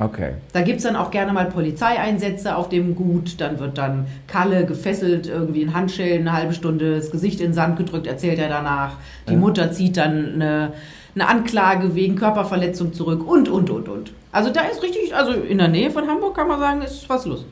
[0.00, 0.34] Okay.
[0.52, 3.40] Da gibt es dann auch gerne mal Polizeieinsätze auf dem Gut.
[3.40, 7.52] Dann wird dann Kalle gefesselt, irgendwie in Handschellen, eine halbe Stunde das Gesicht in den
[7.54, 8.92] Sand gedrückt, erzählt er danach.
[9.28, 9.38] Die Ja.
[9.38, 10.72] Mutter zieht dann eine,
[11.14, 14.12] eine Anklage wegen Körperverletzung zurück und, und, und, und.
[14.30, 17.26] Also da ist richtig, also in der Nähe von Hamburg kann man sagen, ist was
[17.26, 17.44] los.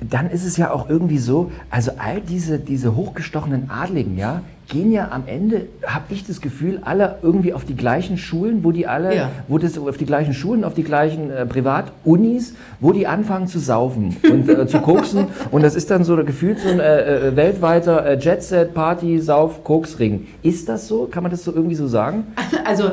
[0.00, 4.92] Dann ist es ja auch irgendwie so, also all diese, diese hochgestochenen Adligen, ja, gehen
[4.92, 8.86] ja am Ende, habe ich das Gefühl, alle irgendwie auf die gleichen Schulen, wo die
[8.86, 9.30] alle, Ja.
[9.48, 13.58] wo das auf die gleichen Schulen, auf die gleichen äh, Privatunis, wo die anfangen zu
[13.58, 15.26] saufen und äh, zu koksen.
[15.50, 19.64] Und das ist dann so gefühlt so ein äh, äh, weltweiter äh, Jet-Set, Party, Sauf,
[19.64, 20.28] Koksring.
[20.42, 21.06] Ist das so?
[21.10, 22.24] Kann man das so irgendwie so sagen?
[22.64, 22.92] Also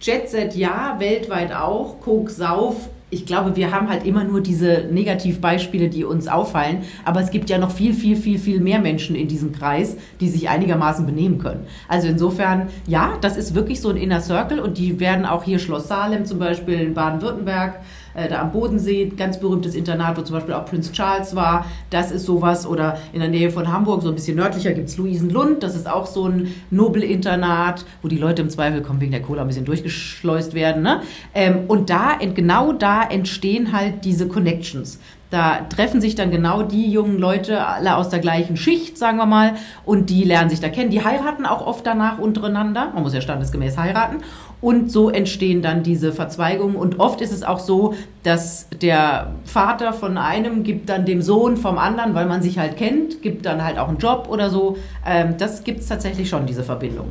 [0.00, 2.76] Jet Set ja, weltweit auch, Coke Sauf.
[3.10, 6.82] Ich glaube, wir haben halt immer nur diese Negativbeispiele, die uns auffallen.
[7.06, 10.28] Aber es gibt ja noch viel, viel, viel, viel mehr Menschen in diesem Kreis, die
[10.28, 11.66] sich einigermaßen benehmen können.
[11.88, 15.58] Also insofern, ja, das ist wirklich so ein Inner Circle und die werden auch hier
[15.58, 17.80] Schloss Salem zum Beispiel in Baden-Württemberg,
[18.18, 21.66] äh, da am Bodensee, ganz berühmtes Internat, wo zum Beispiel auch Prinz Charles war.
[21.90, 22.66] Das ist sowas.
[22.66, 25.62] Oder in der Nähe von Hamburg, so ein bisschen nördlicher, gibt's Luisenlund.
[25.62, 29.42] Das ist auch so ein Nobelinternat, wo die Leute im Zweifel kommen wegen der Cola
[29.42, 30.82] ein bisschen durchgeschleust werden.
[30.82, 31.02] Ne?
[31.34, 34.98] Ähm, und da, genau da entstehen halt diese Connections.
[35.30, 39.26] Da treffen sich dann genau die jungen Leute, alle aus der gleichen Schicht, sagen wir
[39.26, 40.90] mal, und die lernen sich da kennen.
[40.90, 42.90] Die heiraten auch oft danach untereinander.
[42.94, 44.18] Man muss ja standesgemäß heiraten.
[44.60, 46.76] Und so entstehen dann diese Verzweigungen.
[46.76, 51.56] Und oft ist es auch so, dass der Vater von einem gibt dann dem Sohn
[51.56, 54.78] vom anderen, weil man sich halt kennt, gibt dann halt auch einen Job oder so.
[55.06, 57.10] Ähm, das gibt es tatsächlich schon, diese Verbindung.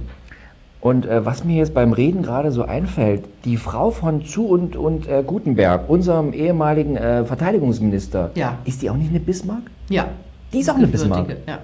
[0.79, 4.75] Und äh, was mir jetzt beim Reden gerade so einfällt, die Frau von Zu und,
[4.75, 8.59] und äh, Gutenberg, unserem ehemaligen äh, Verteidigungsminister, Ja.
[8.63, 9.63] ist die auch nicht eine Bismarck?
[9.89, 10.07] Ja.
[10.53, 11.29] Die ist auch eine Bismarck.
[11.47, 11.59] Ja.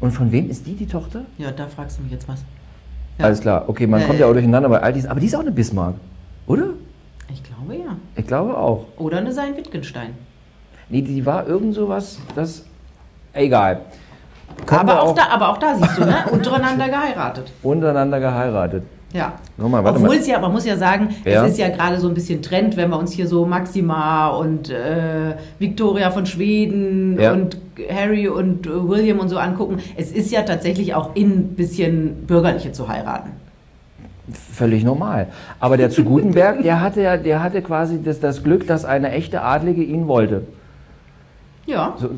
[0.00, 1.22] Und von wem ist die die Tochter?
[1.38, 2.44] ja, da fragst du mich jetzt was.
[3.18, 3.24] Ja.
[3.24, 5.34] Alles klar, okay, man Äh, kommt ja auch durcheinander bei all diesen, aber die ist
[5.34, 5.94] auch eine Bismarck,
[6.46, 6.68] oder?
[7.32, 7.96] Ich glaube ja.
[8.16, 8.84] Ich glaube auch.
[8.98, 10.10] Oder eine Sein Wittgenstein.
[10.88, 12.64] Nee, die war irgend sowas, das,
[13.32, 13.80] egal.
[14.70, 16.16] Aber wir auch, da, aber auch da siehst du, ne?
[16.30, 17.52] Untereinander geheiratet.
[17.62, 18.82] untereinander geheiratet.
[19.14, 19.32] Ja.
[19.58, 20.20] Guck mal, warte Obwohl mal.
[20.20, 21.44] es ja, man muss ja sagen, Ja.
[21.46, 24.68] es ist ja gerade so ein bisschen Trend, wenn wir uns hier so Maxima und
[24.68, 27.32] äh, Victoria von Schweden Ja.
[27.32, 27.56] und
[27.90, 29.78] Harry und äh, William und so angucken.
[29.96, 33.30] Es ist ja tatsächlich auch in ein bisschen bürgerliche zu heiraten.
[34.52, 35.28] Völlig normal.
[35.58, 39.10] Aber der zu Gutenberg, der hatte ja, der hatte quasi das, das Glück, dass eine
[39.12, 40.42] echte Adlige ihn wollte.
[41.64, 42.10] Ja, So,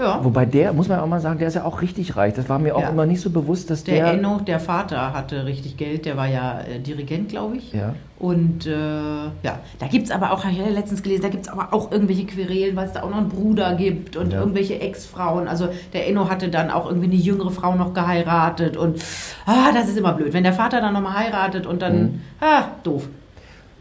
[0.00, 0.20] ja.
[0.24, 2.34] Wobei der, muss man auch mal sagen, der ist ja auch richtig reich.
[2.34, 2.88] Das war mir auch Ja.
[2.90, 4.14] immer nicht so bewusst, dass Der der.
[4.14, 6.04] Enno, der Vater, hatte richtig Geld.
[6.06, 7.72] Der war ja äh, Dirigent, glaube ich.
[7.72, 7.94] ja.
[8.18, 11.46] Und äh, ja, da gibt es aber auch, habe ich ja letztens gelesen, da gibt
[11.46, 14.40] es aber auch irgendwelche Querelen, weil es da auch noch einen Bruder gibt und Ja.
[14.40, 15.48] irgendwelche Ex-Frauen.
[15.48, 19.00] Also der Enno hatte dann auch irgendwie eine jüngere Frau noch geheiratet und
[19.46, 20.34] ah, das ist immer blöd.
[20.34, 22.20] Wenn der Vater dann nochmal heiratet und dann, Mhm.
[22.40, 23.08] ah, doof.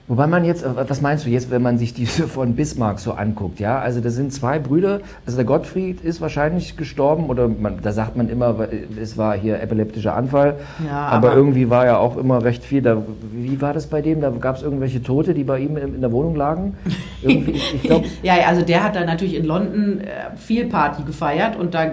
[0.10, 3.13] Wobei man jetzt, äh, was meinst du jetzt, wenn man sich diese von Bismarck so
[3.13, 3.80] anguckt, ja?
[3.80, 8.17] Also das sind zwei Brüder, also der Gottfried ist wahrscheinlich gestorben oder man, da sagt
[8.17, 8.56] man immer,
[9.00, 12.82] es war hier epileptischer Anfall, Ja, aber, aber- irgendwie war ja auch immer recht viel,
[12.82, 12.98] da,
[13.32, 14.19] wie war das bei dem?
[14.19, 16.76] Da gab es irgendwelche Tote, die bei ihm in, in der Wohnung lagen?
[17.22, 21.56] Irgendwie, ich, glaube, ja, also der hat dann natürlich in London äh, viel Party gefeiert
[21.56, 21.91] und da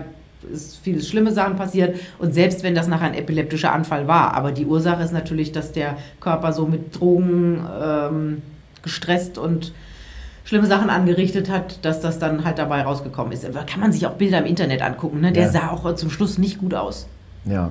[0.52, 4.52] ist viele schlimme Sachen passiert und selbst wenn das nachher ein epileptischer Anfall war, aber
[4.52, 8.42] die Ursache ist natürlich, dass der Körper so mit Drogen ähm,
[8.82, 9.72] gestresst und
[10.44, 13.44] schlimme Sachen angerichtet hat, dass das dann halt dabei rausgekommen ist.
[13.44, 15.32] Da kann man sich auch Bilder im Internet angucken, ne?
[15.32, 15.50] Der Ja.
[15.50, 17.06] sah auch zum Schluss nicht gut aus.
[17.44, 17.70] Ja.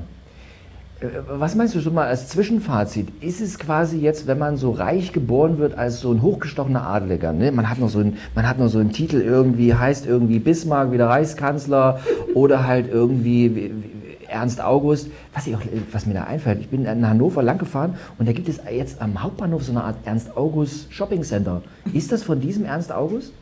[1.01, 3.07] Äh, Was meinst du schon mal als Zwischenfazit?
[3.21, 7.33] Ist es quasi jetzt, wenn man so reich geboren wird als so ein hochgestochener Adeliger,
[7.33, 7.51] ne?
[7.51, 10.91] man, hat noch so ein, man hat noch so einen Titel irgendwie, heißt irgendwie Bismarck,
[10.91, 11.99] wieder Reichskanzler
[12.33, 15.11] oder halt irgendwie wie- wie- Ernst August.
[15.35, 18.33] Was, ich auch, was mir da einfällt, ich bin in Hannover lang gefahren und da
[18.33, 21.61] gibt es jetzt am Hauptbahnhof so eine Art Ernst August Shopping Center.
[21.93, 23.33] Ist das von diesem Ernst August?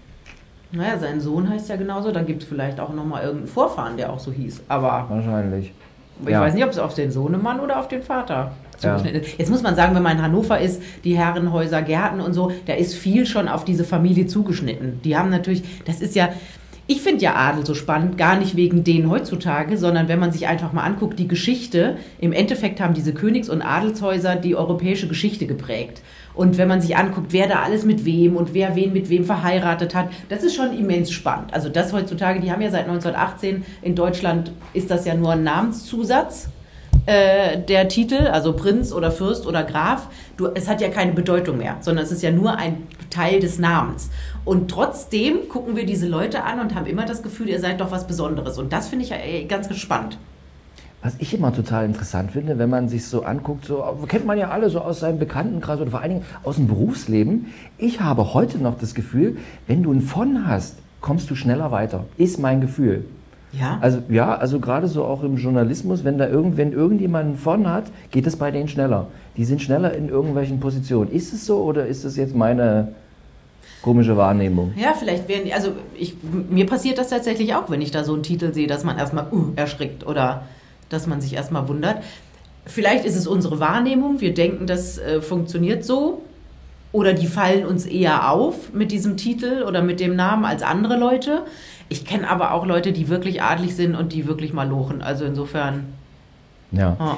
[0.73, 4.11] Naja, sein Sohn heißt ja genauso, dann gibt es vielleicht auch nochmal irgendeinen Vorfahren, der
[4.11, 4.61] auch so hieß.
[4.67, 5.71] Aber Wahrscheinlich.
[6.23, 6.41] Ich Ja.
[6.41, 8.97] weiß nicht, ob es auf den Sohnemann oder auf den Vater Ja.
[8.97, 9.37] zugeschnitten ist.
[9.39, 12.73] Jetzt muss man sagen, wenn man in Hannover ist, die Herrenhäuser, Gärten und so, da
[12.73, 15.01] ist viel schon auf diese Familie zugeschnitten.
[15.03, 16.29] Die haben natürlich, das ist ja,
[16.85, 20.47] ich finde ja Adel so spannend, gar nicht wegen denen heutzutage, sondern wenn man sich
[20.47, 25.45] einfach mal anguckt, die Geschichte, im Endeffekt haben diese Königs- und Adelshäuser die europäische Geschichte
[25.45, 26.01] geprägt.
[26.33, 29.23] Und wenn man sich anguckt, wer da alles mit wem und wer wen mit wem
[29.23, 31.53] verheiratet hat, das ist schon immens spannend.
[31.53, 35.43] Also das heutzutage, die haben ja seit 1918 in Deutschland, ist das ja nur ein
[35.43, 36.49] Namenszusatz
[37.05, 40.07] äh, der Titel, also Prinz oder Fürst oder Graf.
[40.37, 43.59] Du, es hat ja keine Bedeutung mehr, sondern es ist ja nur ein Teil des
[43.59, 44.09] Namens.
[44.45, 47.91] Und trotzdem gucken wir diese Leute an und haben immer das Gefühl, ihr seid doch
[47.91, 48.57] was Besonderes.
[48.57, 50.17] Und das finde ich ja ganz gespannt.
[51.01, 54.49] Was ich immer total interessant finde, wenn man sich so anguckt, so kennt man ja
[54.49, 57.47] alle so aus seinem Bekanntenkreis oder vor allen Dingen aus dem Berufsleben.
[57.77, 62.05] Ich habe heute noch das Gefühl, wenn du ein von hast, kommst du schneller weiter.
[62.17, 63.05] Ist mein Gefühl.
[63.51, 63.77] Ja.
[63.81, 67.85] Also ja, also gerade so auch im Journalismus, wenn da irgend, wenn irgendjemand von hat,
[68.11, 69.07] geht es bei denen schneller.
[69.35, 71.11] Die sind schneller in irgendwelchen Positionen.
[71.11, 72.93] Ist es so oder ist es jetzt meine
[73.83, 74.73] komische Wahrnehmung?
[74.75, 76.15] Ja, vielleicht werden, also ich,
[76.49, 79.27] mir passiert das tatsächlich auch, wenn ich da so einen Titel sehe, dass man erstmal
[79.31, 80.45] uh, erschrickt oder
[80.89, 81.97] dass man sich erstmal wundert.
[82.65, 86.23] Vielleicht ist es unsere Wahrnehmung, wir denken, das äh, funktioniert so.
[86.93, 90.95] Oder die fallen uns eher auf mit diesem Titel oder mit dem Namen als andere
[90.95, 91.41] Leute.
[91.89, 95.01] Ich kenne aber auch Leute, die wirklich adlig sind und die wirklich mal lochen.
[95.01, 95.85] Also insofern.
[96.71, 96.95] Ja.
[96.99, 97.17] Ja.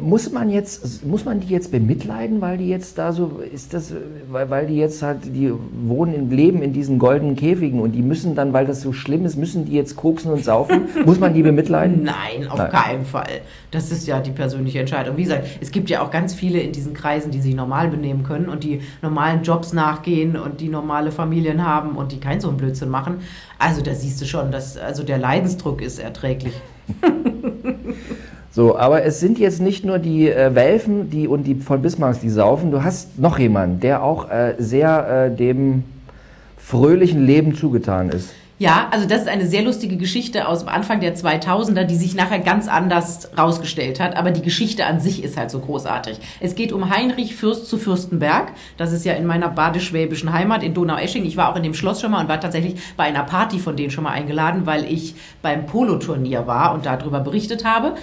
[0.00, 3.94] Muss man jetzt, muss man die jetzt bemitleiden, weil die jetzt da so, ist das,
[4.30, 5.52] weil, weil die jetzt halt, die
[5.86, 9.24] wohnen im Leben in diesen goldenen Käfigen und die müssen dann, weil das so schlimm
[9.24, 10.88] ist, müssen die jetzt koksen und saufen?
[11.06, 12.02] muss man die bemitleiden?
[12.02, 12.70] Nein, auf Nein.
[12.70, 13.42] keinen Fall.
[13.70, 15.16] Das ist ja die persönliche Entscheidung.
[15.16, 18.22] Wie gesagt, es gibt ja auch ganz viele in diesen Kreisen, die sich normal benehmen
[18.22, 22.48] können und die normalen Jobs nachgehen und die normale Familien haben und die keinen so
[22.48, 23.20] einen Blödsinn machen.
[23.58, 26.54] Also da siehst du schon, dass also der Leidensdruck ist erträglich.
[28.54, 32.20] So, aber es sind jetzt nicht nur die äh, Welfen die, und die von Bismarcks,
[32.20, 32.70] die saufen.
[32.70, 35.84] Du hast noch jemanden, der auch äh, sehr äh, dem
[36.58, 38.34] fröhlichen Leben zugetan ist.
[38.58, 42.14] Ja, also das ist eine sehr lustige Geschichte aus dem Anfang der 2000er, die sich
[42.14, 44.16] nachher ganz anders rausgestellt hat.
[44.16, 46.18] Aber die Geschichte an sich ist halt so großartig.
[46.38, 48.52] Es geht um Heinrich Fürst zu Fürstenberg.
[48.76, 51.26] Das ist ja in meiner badisch-schwäbischen Heimat in Donaueschingen.
[51.26, 53.76] Ich war auch in dem Schloss schon mal und war tatsächlich bei einer Party von
[53.76, 57.94] denen schon mal eingeladen, weil ich beim Poloturnier war und darüber berichtet habe.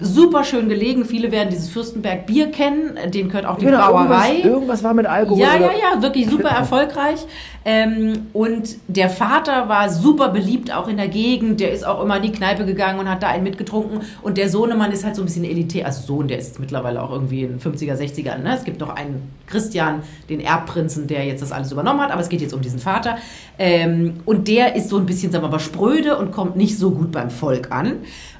[0.00, 1.04] Super schön gelegen.
[1.04, 2.98] Viele werden dieses Fürstenberg Bier kennen.
[3.12, 4.28] Den gehört auch die Genau, Brauerei.
[4.30, 5.40] Irgendwas, irgendwas war mit Alkohol.
[5.40, 7.24] Ja, ja, ja, wirklich super erfolgreich.
[7.64, 11.60] Ähm, und der Vater war super beliebt auch in der Gegend.
[11.60, 14.00] Der ist auch immer in die Kneipe gegangen und hat da einen mitgetrunken.
[14.22, 15.86] Und der Sohnemann ist halt so ein bisschen elitär.
[15.86, 18.38] Also Sohn, der ist mittlerweile auch irgendwie in 50er, 60ern.
[18.38, 18.54] Ne?
[18.56, 22.10] Es gibt noch einen Christian, den Erbprinzen, der jetzt das alles übernommen hat.
[22.10, 23.18] Aber es geht jetzt um diesen Vater.
[23.58, 26.90] Ähm, und der ist so ein bisschen, sagen wir mal, spröde und kommt nicht so
[26.90, 27.98] gut beim Volk an.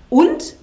[0.08, 0.54] Und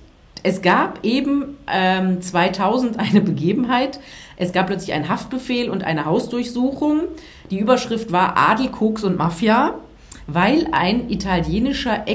[0.44, 4.00] es gab eben ähm, 2000 eine Begebenheit.
[4.38, 7.02] Es gab plötzlich einen Haftbefehl und eine Hausdurchsuchung.
[7.50, 9.76] Die Überschrift war Adel, Koks und Mafia,
[10.28, 12.08] weil ein italienischer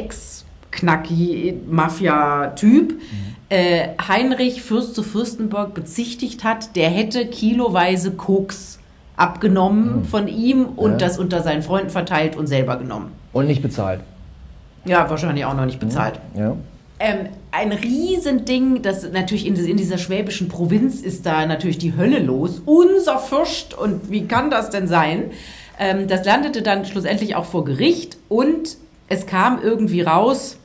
[1.68, 2.94] Ex-Knacki-Mafia-Typ
[3.50, 8.78] äh, Heinrich Fürst zu Fürstenberg bezichtigt hat, der hätte kiloweise Koks
[9.16, 10.96] abgenommen von ihm und Ja.
[10.98, 13.12] das unter seinen Freunden verteilt und selber genommen.
[13.32, 14.00] Und nicht bezahlt.
[14.84, 16.20] Ja, wahrscheinlich auch noch nicht bezahlt.
[16.36, 16.54] Ja.
[17.00, 22.18] Ähm, ein Riesending, das natürlich in, in dieser schwäbischen Provinz ist da natürlich die Hölle
[22.18, 22.60] los.
[22.66, 25.30] Unser Fürst und wie kann das denn sein?
[25.78, 28.76] Ähm, das landete dann schlussendlich auch vor Gericht und
[29.08, 30.58] es kam irgendwie raus,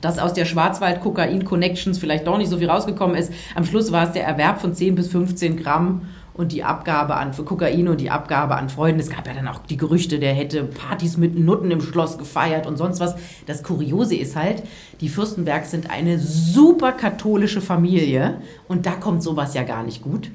[0.00, 3.32] dass aus der Schwarzwald-Kokain-Connections vielleicht doch nicht so viel rausgekommen ist.
[3.54, 6.08] Am Schluss war es der Erwerb von 10 bis 15 Gramm
[6.38, 9.00] und die Abgabe an für Kokain und die Abgabe an Freunden.
[9.00, 12.64] Es gab ja dann auch die Gerüchte, der hätte Partys mit Nutten im Schloss gefeiert
[12.64, 13.16] und sonst was.
[13.46, 14.62] Das Kuriose ist halt,
[15.00, 18.36] die Fürstenbergs sind eine super katholische Familie
[18.68, 20.30] und da kommt sowas ja gar nicht gut.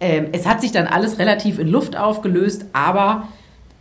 [0.00, 3.28] Ähm, es hat sich dann alles relativ in Luft aufgelöst, aber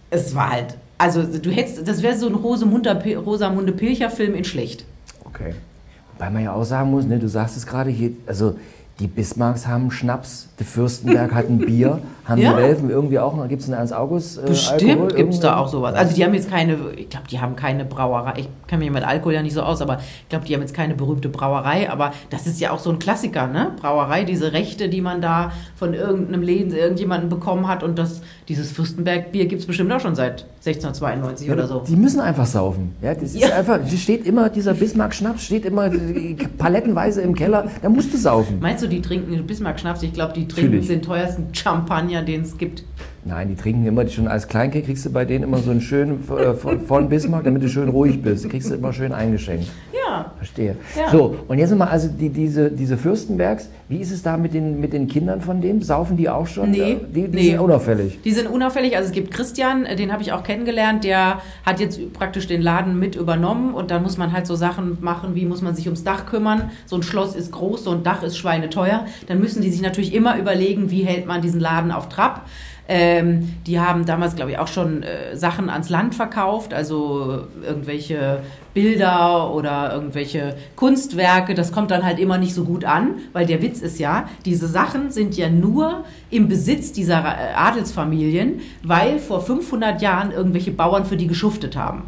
[0.09, 4.85] es war halt, also du hättest, das wäre so ein Rosamunde, Pilcher-Film in schlecht.
[5.25, 5.53] Okay.
[6.13, 8.55] Wobei man ja auch sagen muss, ne, du sagst es gerade hier, also
[8.99, 12.53] die Bismarcks haben Schnaps, der Fürstenberg hat ein Bier, haben Ja.
[12.53, 14.39] die Welfen irgendwie auch noch, gibt es einen Ernst August?
[14.39, 15.93] Äh, Bestimmt gibt es da auch sowas.
[15.93, 18.33] Also die haben jetzt keine, ich glaube, die haben keine Brauerei.
[18.37, 20.73] Ich kenne mich mit Alkohol ja nicht so aus, aber ich glaube, die haben jetzt
[20.73, 21.89] keine berühmte Brauerei.
[21.91, 23.71] Aber das ist ja auch so ein Klassiker, ne?
[23.79, 27.83] Brauerei, diese Rechte, die man da von irgendeinem Läden, irgendjemanden bekommen hat.
[27.83, 31.79] Und das, dieses Fürstenberg-Bier gibt es bestimmt auch schon seit 1692 oder so.
[31.87, 32.95] Die müssen einfach saufen.
[33.01, 33.55] Ja, das ist Ja.
[33.55, 35.89] einfach, steht immer, dieser Bismarck-Schnaps steht immer
[36.57, 38.57] palettenweise im Keller, da musst du saufen.
[38.59, 40.03] Meinst du, die trinken Bismarck-Schnaps?
[40.03, 42.83] Ich glaube, die trinken den teuersten Champagner, den es gibt.
[43.27, 45.81] Nein, die trinken immer, die schon als Kleinkind kriegst du bei denen immer so einen
[45.81, 48.45] schönen äh, von, von Bismarck, damit du schön ruhig bist.
[48.45, 49.67] Die kriegst du immer schön eingeschenkt.
[49.93, 50.31] Ja.
[50.37, 50.77] Verstehe.
[50.97, 51.11] Ja.
[51.11, 54.79] So, und jetzt mal, also die, diese, diese Fürstenbergs, wie ist es da mit den,
[54.79, 55.81] mit den Kindern von dem?
[55.81, 56.71] Saufen die auch schon?
[56.71, 57.43] Nee, Die, die nee.
[57.49, 58.19] sind unauffällig.
[58.23, 58.95] Die sind unauffällig.
[58.95, 62.61] Also es gibt Christian, äh, den habe ich auch kennengelernt, der hat jetzt praktisch den
[62.61, 65.85] Laden mit übernommen und dann muss man halt so Sachen machen, wie muss man sich
[65.87, 66.71] ums Dach kümmern.
[66.85, 69.05] So ein Schloss ist groß, so ein Dach ist schweineteuer.
[69.27, 72.45] Dann müssen die sich natürlich immer überlegen, wie hält man diesen Laden auf Trab.
[72.89, 78.39] Ähm, die haben damals, glaube ich, auch schon äh, Sachen ans Land verkauft, also irgendwelche
[78.73, 81.53] Bilder oder irgendwelche Kunstwerke.
[81.53, 84.67] Das kommt dann halt immer nicht so gut an, weil der Witz ist ja, diese
[84.67, 91.05] Sachen sind ja nur im Besitz dieser äh, Adelsfamilien, weil vor 500 Jahren irgendwelche Bauern
[91.05, 92.03] für die geschuftet haben.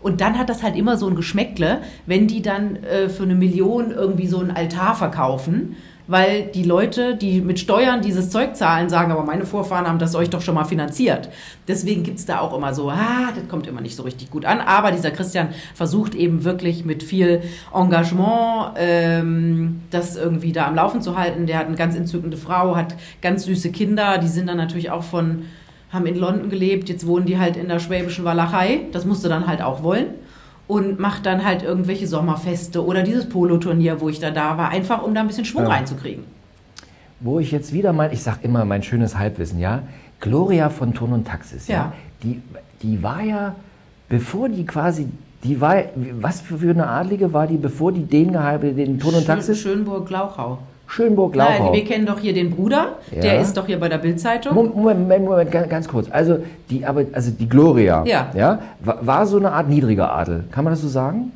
[0.00, 3.34] Und dann hat das halt immer so ein Geschmäckle, wenn die dann äh, für eine
[3.34, 5.76] Million irgendwie so einen Altar verkaufen
[6.10, 10.16] weil die Leute, die mit Steuern dieses Zeug zahlen, sagen, aber meine Vorfahren haben das
[10.16, 11.28] euch doch schon mal finanziert.
[11.68, 14.58] Deswegen gibt's da auch immer so, ah, das kommt immer nicht so richtig gut an.
[14.58, 17.42] Aber dieser Christian versucht eben wirklich mit viel
[17.72, 21.46] Engagement ähm, das irgendwie da am Laufen zu halten.
[21.46, 25.04] Der hat eine ganz entzückende Frau, hat ganz süße Kinder, die sind dann natürlich auch
[25.04, 25.44] von
[25.92, 28.82] haben in London gelebt, jetzt wohnen die halt in der schwäbischen Walachei.
[28.92, 30.14] Das musste dann halt auch wollen
[30.70, 35.02] und macht dann halt irgendwelche Sommerfeste oder dieses Poloturnier, wo ich da da war, einfach
[35.02, 35.70] um da ein bisschen Schwung ja.
[35.70, 36.22] reinzukriegen.
[37.18, 39.82] Wo ich jetzt wieder mein, ich sag immer mein schönes Halbwissen, ja,
[40.20, 42.40] Gloria von Ton und Taxis, ja, ja die,
[42.82, 43.56] die war ja,
[44.08, 45.08] bevor die quasi
[45.42, 45.76] die war,
[46.20, 49.58] was für eine Adlige war die, bevor die den geheiratet, den Ton und Taxis?
[49.58, 50.58] Schönburg-Glauchau.
[50.90, 51.72] Schönburg-Lauchau.
[51.72, 53.20] Wir kennen doch hier den Bruder, ja.
[53.20, 54.54] der ist doch hier bei der Bildzeitung.
[54.54, 56.08] Moment, Moment, Moment, ganz, ganz kurz.
[56.10, 58.30] Also die, aber, also die Gloria ja.
[58.34, 60.44] Ja, war, war so eine Art niedriger Adel.
[60.50, 61.30] Kann man das so sagen?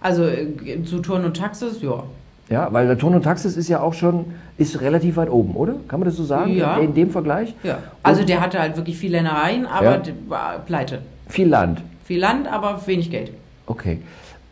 [0.00, 2.04] Also äh, zu Turn und Taxis, ja.
[2.48, 4.26] Ja, weil der Turn und Taxis ist ja auch schon,
[4.58, 5.74] ist relativ weit oben, oder?
[5.88, 6.56] Kann man das so sagen?
[6.56, 6.78] Ja.
[6.78, 7.54] In, dem Vergleich?
[7.64, 7.78] Ja.
[8.02, 10.02] Also der hatte halt wirklich viel Ländereien, aber ja.
[10.28, 11.02] war pleite.
[11.28, 11.80] Viel Land.
[12.04, 13.32] Viel Land, aber wenig Geld.
[13.66, 13.98] Okay.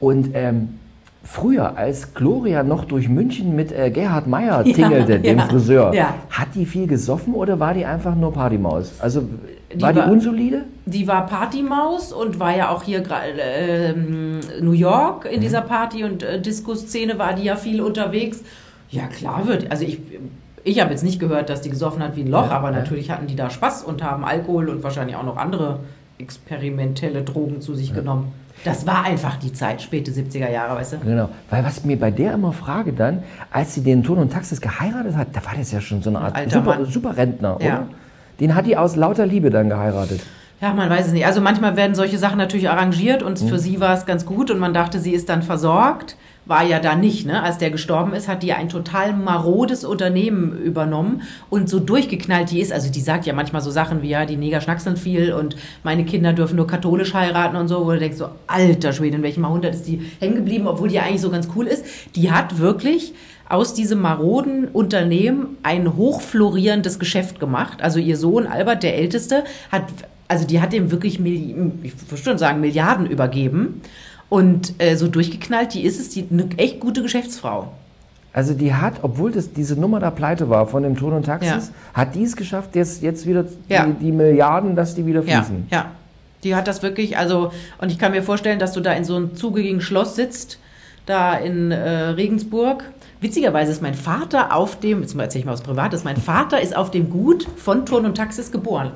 [0.00, 0.78] Und ähm,
[1.30, 5.94] früher, als Gloria noch durch München mit äh, Gerhard Meyer tingelte, ja, dem ja, Friseur,
[5.94, 6.14] ja.
[6.30, 8.92] hat die viel gesoffen oder war die einfach nur Partymaus?
[8.98, 9.22] Also
[9.72, 10.64] die war die war, unsolide?
[10.86, 13.92] Die war Partymaus und war ja auch hier äh,
[14.60, 15.40] New York in mhm.
[15.42, 18.42] dieser Party- und äh, Disco-Szene war die ja viel unterwegs.
[18.90, 19.70] Ja, klar wird.
[19.70, 20.00] Also ich,
[20.64, 23.26] ich habe jetzt nicht gehört, dass die gesoffen hat wie ein Loch, aber natürlich hatten
[23.26, 25.80] die da Spaß und haben Alkohol und wahrscheinlich auch noch andere
[26.16, 28.32] experimentelle Drogen zu sich genommen.
[28.64, 30.98] Das war einfach die Zeit, späte 70er Jahre, weißt du?
[30.98, 31.28] Genau.
[31.50, 34.60] Weil was ich mir bei der immer frage dann, als sie den Ton und Taxis
[34.60, 37.66] geheiratet hat, da war das ja schon so eine Art super, super, Rentner, ja.
[37.66, 37.86] oder?
[38.40, 40.20] Den hat die aus lauter Liebe dann geheiratet.
[40.60, 41.26] Ja, man weiß es nicht.
[41.26, 43.48] Also manchmal werden solche Sachen natürlich arrangiert und mhm.
[43.48, 46.16] für sie war es ganz gut und man dachte, sie ist dann versorgt
[46.48, 47.26] war ja da nicht.
[47.26, 47.42] Ne?
[47.42, 52.60] Als der gestorben ist, hat die ein total marodes Unternehmen übernommen und so durchgeknallt die
[52.60, 52.72] ist.
[52.72, 56.04] Also die sagt ja manchmal so Sachen wie, ja, die Neger schnackseln viel und meine
[56.04, 59.42] Kinder dürfen nur katholisch heiraten und so, wo du denkst so, alter Schwede, in welchem
[59.42, 61.84] Jahrhundert ist die hängen geblieben, obwohl die eigentlich so ganz cool ist.
[62.16, 63.12] Die hat wirklich
[63.48, 67.82] aus diesem maroden Unternehmen ein hochflorierendes Geschäft gemacht.
[67.82, 69.84] Also ihr Sohn Albert, der Älteste, hat,
[70.28, 73.82] also die hat dem wirklich, ich würde schon sagen, Milliarden übergeben.
[74.28, 77.72] Und äh, so durchgeknallt, die ist es, die eine echt gute Geschäftsfrau.
[78.32, 81.50] Also die hat, obwohl das diese Nummer da pleite war von dem Ton und Taxis,
[81.50, 81.92] ja.
[81.94, 83.86] hat die es geschafft, jetzt, jetzt wieder ja.
[83.86, 85.66] die, die, Milliarden, dass die wieder fließen.
[85.70, 85.90] Ja, ja.
[86.44, 89.16] Die hat das wirklich, also, und ich kann mir vorstellen, dass du da in so
[89.16, 90.60] einem zugigen Schloss sitzt,
[91.06, 92.84] da in äh, Regensburg.
[93.20, 96.76] Witzigerweise ist mein Vater auf dem, jetzt erzähle ich mal was Privates, mein Vater ist
[96.76, 98.92] auf dem Gut von Turn und Taxis geboren.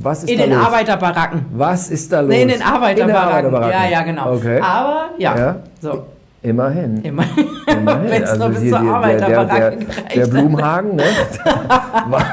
[0.00, 0.66] Was ist in da den los?
[0.66, 1.46] Arbeiterbaracken.
[1.52, 2.30] Was ist da los?
[2.30, 3.10] Nee, in den Arbeiterbaracken.
[3.10, 3.72] In Arbeiterbaracken.
[3.72, 4.34] Ja, ja, genau.
[4.34, 4.60] Okay.
[4.60, 5.56] Aber ja, ja.
[5.80, 6.06] so.
[6.40, 7.02] Immerhin.
[7.02, 7.48] Immerhin.
[7.66, 8.10] Immerhin.
[8.10, 11.04] Wenn es also noch bis zur Arbeiterbaracken der, der, der Blumhagen, ne?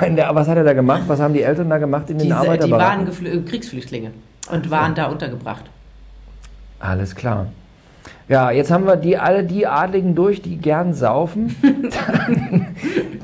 [0.15, 1.01] der, was hat er da gemacht?
[1.07, 3.07] Was haben die Eltern da gemacht in den Diese, Arbeiterbaracken?
[3.11, 4.11] Die waren Kriegsflüchtlinge
[4.51, 5.05] und waren ja.
[5.05, 5.65] da untergebracht.
[6.79, 7.47] Alles klar.
[8.27, 11.55] Ja, jetzt haben wir die alle die Adligen durch, die gern saufen.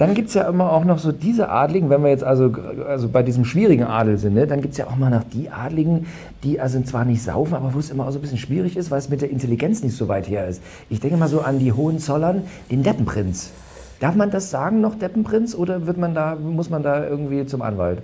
[0.02, 2.52] dann gibt es ja immer auch noch so diese Adligen, wenn wir jetzt also,
[2.88, 5.52] also bei diesem schwierigen Adel sind, ne, dann gibt es ja auch mal noch die
[5.52, 6.08] Adligen,
[6.44, 8.90] die also zwar nicht saufen, aber wo es immer auch so ein bisschen schwierig ist,
[8.90, 10.64] weil es mit der Intelligenz nicht so weit her ist.
[10.90, 13.52] Ich denke mal so an die Hohenzollern, den Deppenprinz.
[14.00, 17.62] Darf man das sagen noch, Deppenprinz, oder wird man da, muss man da irgendwie zum
[17.62, 18.02] Anwalt?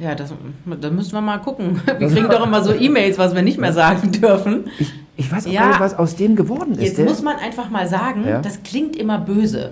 [0.00, 0.34] Ja, das,
[0.80, 1.80] da müssen wir mal gucken.
[1.98, 4.64] Wir kriegen doch immer so E-Mails, was wir nicht mehr sagen dürfen.
[4.80, 6.98] Ich, ich weiß auch ja, gar nicht, was aus dem geworden ist.
[6.98, 8.42] Jetzt muss man einfach mal sagen, ja?
[8.42, 9.70] das klingt immer böse.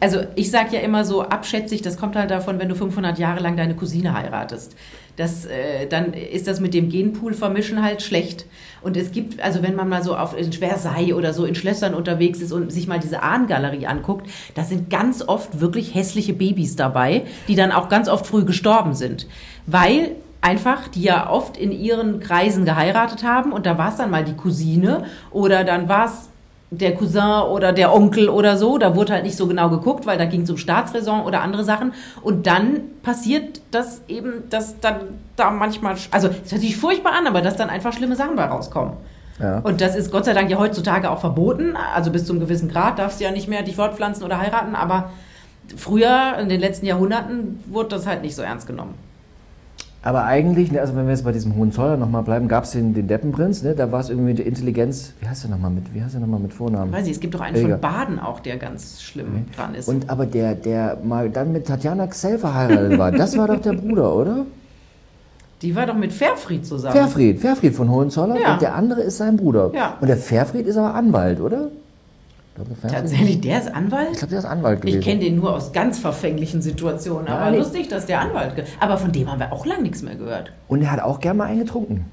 [0.00, 3.40] Also ich sage ja immer so abschätzig, das kommt halt davon, wenn du 500 Jahre
[3.40, 4.76] lang deine Cousine heiratest.
[5.16, 8.46] Das, äh, dann ist das mit dem Genpool vermischen halt schlecht.
[8.82, 11.94] Und es gibt, also wenn man mal so auf in Versailles oder so in Schlössern
[11.94, 16.76] unterwegs ist und sich mal diese Ahnengalerie anguckt, da sind ganz oft wirklich hässliche Babys
[16.76, 19.26] dabei, die dann auch ganz oft früh gestorben sind.
[19.66, 24.10] Weil einfach, die ja oft in ihren Kreisen geheiratet haben und da war es dann
[24.10, 26.27] mal die Cousine oder dann war es
[26.70, 28.78] der Cousin oder der Onkel oder so.
[28.78, 31.64] Da wurde halt nicht so genau geguckt, weil da ging es um Staatsräson oder andere
[31.64, 31.94] Sachen.
[32.22, 35.00] Und dann passiert das eben, dass dann
[35.36, 38.44] da manchmal, also es hört sich furchtbar an, aber dass dann einfach schlimme Sachen bei
[38.44, 38.94] rauskommen.
[39.40, 39.60] Ja.
[39.60, 41.76] Und das ist Gott sei Dank ja heutzutage auch verboten.
[41.76, 44.74] Also bis zu einem gewissen Grad darfst du ja nicht mehr dich fortpflanzen oder heiraten.
[44.74, 45.10] Aber
[45.76, 48.94] früher, in den letzten Jahrhunderten, wurde das halt nicht so ernst genommen.
[50.02, 52.94] Aber eigentlich, ne, also wenn wir jetzt bei diesem Hohenzoller nochmal bleiben, gab es den,
[52.94, 53.74] den Deppenprinz, ne?
[53.74, 56.38] da war es irgendwie mit der Intelligenz, wie heißt der nochmal mit, wie heißt nochmal
[56.38, 56.92] mit Vornamen?
[56.92, 57.74] Weiß ich, es gibt doch einen Helga.
[57.74, 59.56] von Baden auch, der ganz schlimm okay.
[59.56, 59.88] dran ist.
[59.88, 63.72] Und aber der, der mal dann mit Tatjana Xell verheiratet war, das war doch der
[63.72, 64.46] Bruder, oder?
[65.62, 66.94] Die war doch mit Fairfried zusammen.
[66.94, 68.52] Fairfried, Fairfried von Hohenzollern Ja.
[68.52, 69.72] und der andere ist sein Bruder.
[69.74, 69.96] Ja.
[70.00, 71.70] Und der Fairfried ist aber Anwalt, oder?
[72.64, 74.08] Glaube, Tatsächlich, der ist Anwalt?
[74.12, 74.98] Ich glaube, der ist Anwalt gewesen.
[74.98, 77.60] Ich kenne den nur aus ganz verfänglichen Situationen, aber Nein.
[77.60, 78.64] lustig, dass der Anwalt.
[78.80, 80.52] Aber von dem haben wir auch lang nichts mehr gehört.
[80.66, 82.06] Und er hat auch gern mal eingetrunken.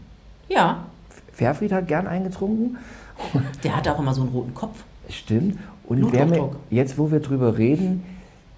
[0.48, 0.86] Ja,
[1.34, 2.78] Fairfried hat gern eingetrunken.
[3.64, 4.84] der hatte auch immer so einen roten Kopf.
[5.10, 5.58] Stimmt.
[5.88, 8.04] Und wer mit, jetzt, wo wir drüber reden,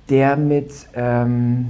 [0.09, 1.69] der mit, ähm,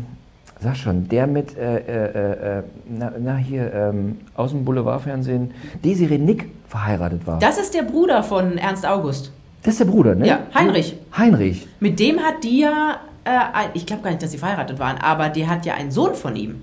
[0.60, 5.52] sag schon, der mit, äh, äh, äh, na, na hier, ähm, aus dem Boulevardfernsehen,
[5.84, 7.40] Desiree Nick verheiratet war.
[7.40, 9.32] Das ist der Bruder von Ernst August.
[9.68, 10.26] Das ist der Bruder, ne?
[10.26, 10.96] Ja, Heinrich.
[11.18, 11.68] Heinrich.
[11.82, 14.98] Mit dem hat die ja, äh, ein- ich glaube gar nicht, dass sie verheiratet waren,
[14.98, 16.62] aber der hat ja einen Sohn von ihm,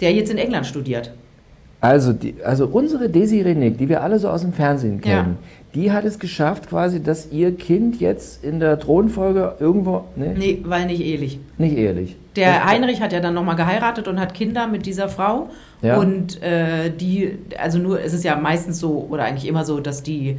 [0.00, 1.12] der jetzt in England studiert.
[1.80, 5.38] Also, die, also unsere Desiree Nick, die wir alle so aus dem Fernsehen kennen,
[5.72, 10.62] die hat es geschafft, quasi, dass ihr Kind jetzt in der Thronfolge irgendwo, ne, Nee,
[10.64, 11.38] weil nicht ehelich.
[11.58, 12.16] nicht ehelich.
[12.34, 15.48] Der Das- Heinrich hat ja dann nochmal geheiratet und hat Kinder mit dieser Frau.
[15.80, 15.96] Ja.
[15.96, 20.02] Und äh, die, also nur, es ist ja meistens so, oder eigentlich immer so, dass
[20.02, 20.38] die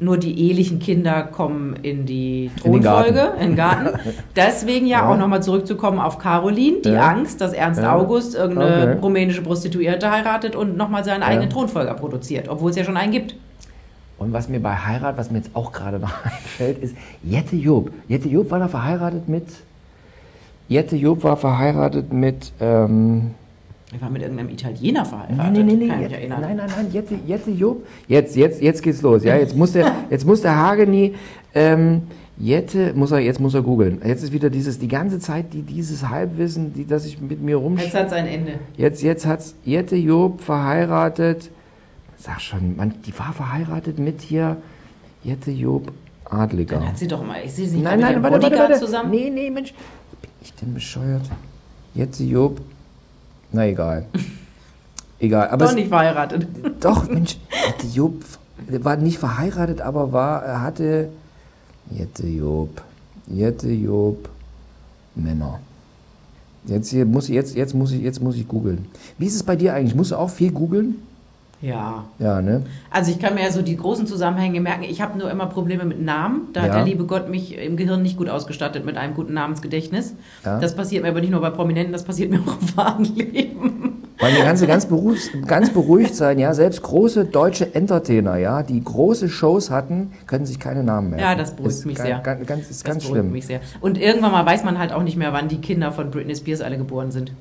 [0.00, 3.14] nur die ehelichen Kinder kommen in die In den Garten.
[3.14, 3.98] Thronfolge, in den Garten.
[4.36, 5.08] Deswegen ja, Ja.
[5.12, 7.08] auch nochmal zurückzukommen auf Caroline, die Ja.
[7.08, 7.94] Angst, dass Ernst Ja.
[7.96, 8.98] August irgendeine Okay.
[9.02, 13.34] rumänische Prostituierte heiratet und nochmal seinen eigenen Thronfolger produziert, obwohl es ja schon einen gibt.
[14.18, 17.90] Und was mir bei Heirat, was mir jetzt auch gerade noch einfällt, ist Jette Job.
[18.08, 19.46] Jette Job war da verheiratet mit.
[20.68, 22.52] Jette Job war verheiratet mit.
[22.60, 23.34] Ähm,
[23.92, 25.36] Er war mit irgendeinem Italiener verheiratet.
[25.38, 27.86] nein, nein, nein, Kann nein, ich nein, nein, nein, Jette, Jette Job.
[28.06, 29.24] Jetzt, jetzt, jetzt geht's los.
[29.24, 31.14] Ja, jetzt muss der, jetzt muss der Hageni.
[31.54, 32.02] Ähm,
[32.36, 34.00] Jette, muss er, jetzt muss er googeln.
[34.04, 37.56] Jetzt ist wieder dieses, die ganze Zeit, die, dieses Halbwissen, die, das ich mit mir
[37.56, 37.94] Jetzt rumsch.
[37.94, 38.52] hat sein Ende.
[38.76, 41.50] Jetzt, jetzt hat's Jette Job verheiratet.
[42.18, 44.58] Sag schon, man, die war verheiratet mit hier
[45.24, 45.90] Jette Job
[46.26, 46.76] Adliger.
[46.76, 48.78] Dann hat sie doch mal, ich sehe sie nicht Nein, nein, mit warte, warte, warte.
[48.78, 49.10] zusammen.
[49.10, 49.72] Nee, nee, Mensch.
[50.20, 51.22] Bin ich denn bescheuert?
[51.94, 52.60] Jette Job.
[53.52, 54.06] Na egal.
[55.18, 55.48] egal.
[55.48, 56.46] Aber Doch nicht verheiratet.
[56.80, 57.36] doch, Mensch,
[57.66, 58.24] Jette Job
[58.68, 61.08] war nicht verheiratet, aber war, er hatte
[61.90, 62.82] Jette Job.
[63.26, 64.28] Jette Job
[65.14, 65.60] Männer.
[66.64, 68.86] Jetzt hier muss ich jetzt jetzt muss ich jetzt muss ich googeln.
[69.16, 69.94] Wie ist es bei dir eigentlich?
[69.94, 70.96] Musst du auch viel googeln?
[71.60, 72.04] Ja.
[72.20, 72.62] Ja, ne?
[72.90, 74.84] Also ich kann mir ja so die großen Zusammenhänge merken.
[74.84, 76.48] Ich habe nur immer Probleme mit Namen.
[76.52, 76.74] Da hat Ja.
[76.76, 80.14] der liebe Gott mich im Gehirn nicht gut ausgestattet mit einem guten Namensgedächtnis.
[80.44, 80.60] Ja.
[80.60, 83.94] Das passiert mir aber nicht nur bei Prominenten, das passiert mir auch im wahren Leben.
[84.20, 86.52] Weil wir ganz, ganz, beruhigt, ganz beruhigt sein, ja.
[86.52, 91.22] Selbst große deutsche Entertainer, ja, die große Shows hatten, können sich keine Namen merken.
[91.24, 92.18] Ja, das beruhigt ist mich ga- sehr.
[92.18, 93.32] Ganz, ganz, ist Das ganz beruhigt schlimm.
[93.32, 93.60] mich sehr.
[93.80, 96.60] Und irgendwann mal weiß man halt auch nicht mehr, wann die Kinder von Britney Spears
[96.62, 97.32] alle geboren sind.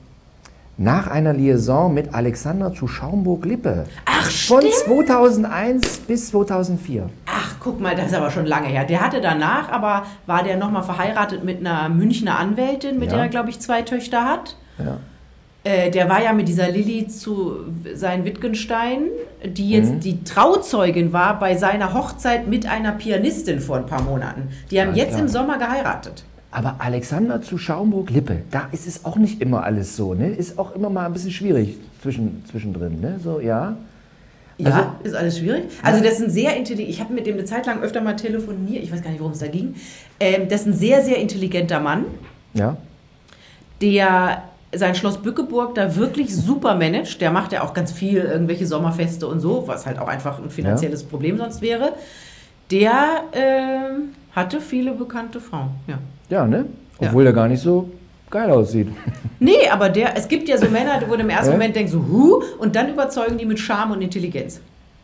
[0.80, 3.86] Nach einer Liaison mit Alexander zu Schaumburg-Lippe.
[4.06, 4.76] Ach, Von stimmt.
[4.76, 7.10] 2001 bis 2004.
[7.26, 8.86] Ach, guck mal, das ist aber schon lange her.
[8.86, 13.16] Der hatte danach, aber war der nochmal verheiratet mit einer Münchner Anwältin, mit Ja.
[13.18, 14.56] der er, glaube ich, zwei Töchter hat.
[14.78, 14.98] Ja.
[15.64, 17.56] Äh, der war ja mit dieser Lilly zu
[17.96, 19.06] sein Wittgenstein,
[19.44, 20.00] die jetzt Mhm.
[20.02, 24.50] die Trauzeugin war bei seiner Hochzeit mit einer Pianistin vor ein paar Monaten.
[24.70, 25.22] Die haben Alles jetzt klar.
[25.22, 26.24] im Sommer geheiratet.
[26.50, 30.30] Aber Alexander zu Schaumburg-Lippe, da ist es auch nicht immer alles so, ne?
[30.30, 33.20] Ist auch immer mal ein bisschen schwierig zwischen, zwischendrin, ne?
[33.24, 33.76] So, ja.
[34.60, 35.66] Ja, Also- ist alles schwierig.
[35.84, 36.90] Also das ist ein sehr intelligent.
[36.90, 38.84] Ich habe mit dem eine Zeit lang öfter mal telefoniert.
[38.84, 39.76] Ich weiß gar nicht, worum es da ging.
[40.20, 42.06] Ähm, das ist ein sehr, sehr intelligenter Mann,
[42.54, 42.78] Ja.
[43.82, 44.44] der
[44.76, 47.22] sein Schloss Bückeburg da wirklich super managt.
[47.22, 50.50] Der macht ja auch ganz viel irgendwelche Sommerfeste und so, was halt auch einfach ein
[50.50, 51.94] finanzielles Problem sonst wäre.
[52.72, 55.70] Der ähm, hatte viele bekannte Frauen.
[55.88, 56.00] Ja.
[56.30, 56.66] Ja, ne?
[57.00, 57.08] Ja.
[57.10, 57.90] Obwohl der gar nicht so
[58.30, 58.88] geil aussieht.
[59.40, 61.52] Nee, aber der, es gibt ja so Männer, wo du im ersten Ja.
[61.52, 64.60] Moment denkst, so, huh, und dann überzeugen die mit Charme und Intelligenz.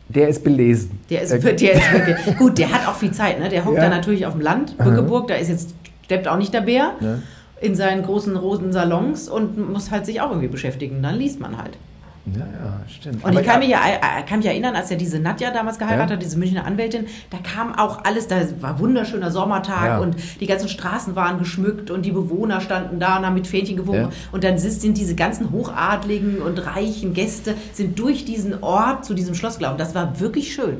[0.08, 0.98] Der ist belesen.
[1.08, 3.48] Der ist, Der- der ist wirklich, gut, der hat auch viel Zeit, ne?
[3.48, 3.84] Der hockt Ja.
[3.84, 5.72] da natürlich auf dem Land, Bückeburg, da ist jetzt,
[6.04, 7.18] steppt auch nicht der Bär, Ja.
[7.60, 11.00] in seinen großen roten Salons und muss halt sich auch irgendwie beschäftigen.
[11.00, 11.78] Dann liest man halt.
[12.26, 13.22] Ja, ja, stimmt.
[13.22, 13.80] Und Aber ich kann, ja, mich ja,
[14.18, 16.16] äh, kann mich erinnern, als er diese Nadja damals geheiratet Ja.
[16.16, 19.98] hat, diese Münchner Anwältin, da kam auch alles, da war wunderschöner Sommertag Ja.
[19.98, 23.76] und die ganzen Straßen waren geschmückt und die Bewohner standen da und haben mit Fähnchen
[23.76, 24.08] gewunken.
[24.32, 29.34] Und dann sind diese ganzen hochadligen und reichen Gäste sind durch diesen Ort zu diesem
[29.34, 29.76] Schloss gelaufen.
[29.78, 30.78] Das war wirklich schön.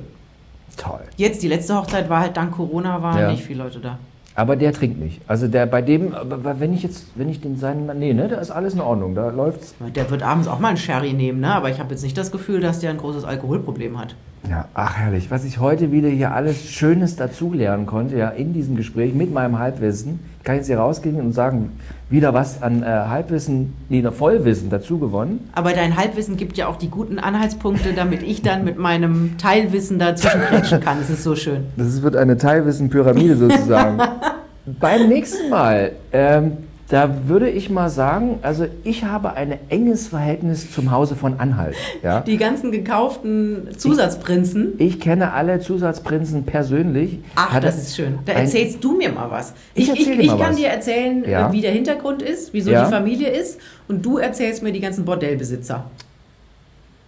[0.78, 1.00] Toll.
[1.16, 3.98] Jetzt, die letzte Hochzeit war halt dank Corona, waren nicht viele Leute da.
[4.36, 5.20] Aber der trinkt nicht.
[5.28, 8.36] Also der bei dem, aber wenn ich jetzt, wenn ich den seinen, nee, ne, da
[8.36, 9.14] ist alles in Ordnung.
[9.14, 9.74] Da läuft's.
[9.94, 11.54] Der wird abends auch mal einen Sherry nehmen, ne?
[11.54, 14.16] aber ich habe jetzt nicht das Gefühl, dass der ein großes Alkoholproblem hat.
[14.50, 15.30] Ja, ach herrlich.
[15.30, 19.58] Was ich heute wieder hier alles Schönes dazulernen konnte, ja, in diesem Gespräch mit meinem
[19.58, 20.18] Halbwissen.
[20.38, 21.70] Ich kann jetzt hier rausgehen und sagen,
[22.14, 25.50] wieder was an äh, Halbwissen, nee, noch Vollwissen dazu gewonnen.
[25.52, 29.98] Aber dein Halbwissen gibt ja auch die guten Anhaltspunkte, damit ich dann mit meinem Teilwissen
[29.98, 30.98] dazwischen kretschen kann.
[31.00, 31.64] Das ist so schön.
[31.76, 34.00] Das wird eine Teilwissen-Pyramide sozusagen.
[34.80, 36.52] Beim nächsten Mal ähm,
[36.88, 41.76] Da würde ich mal sagen, also ich habe ein enges Verhältnis zum Hause von Anhalt.
[42.02, 42.20] Ja?
[42.26, 44.74] Die ganzen gekauften Zusatzprinzen.
[44.76, 47.20] Ich kenne alle Zusatzprinzen persönlich.
[47.36, 48.18] Ach, das ist schön.
[48.26, 49.54] Da erzählst du mir mal was.
[49.72, 50.56] Ich Ich, ich, ich, kann was.
[50.56, 51.50] dir erzählen, Ja.
[51.52, 52.84] wie der Hintergrund ist, wieso Ja.
[52.84, 53.58] die Familie ist.
[53.88, 55.86] Und du erzählst mir die ganzen Bordellbesitzer.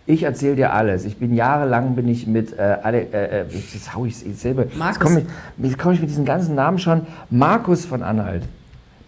[0.06, 1.04] Ich erzähle dir alles.
[1.04, 4.64] Ich bin jahrelang bin ich mit äh, alle, äh, äh, jetzt hau ich selber.
[4.78, 4.96] Markus.
[4.96, 5.22] Jetzt komme
[5.68, 7.02] ich, komm ich mit diesen ganzen Namen schon.
[7.28, 8.42] Markus von Anhalt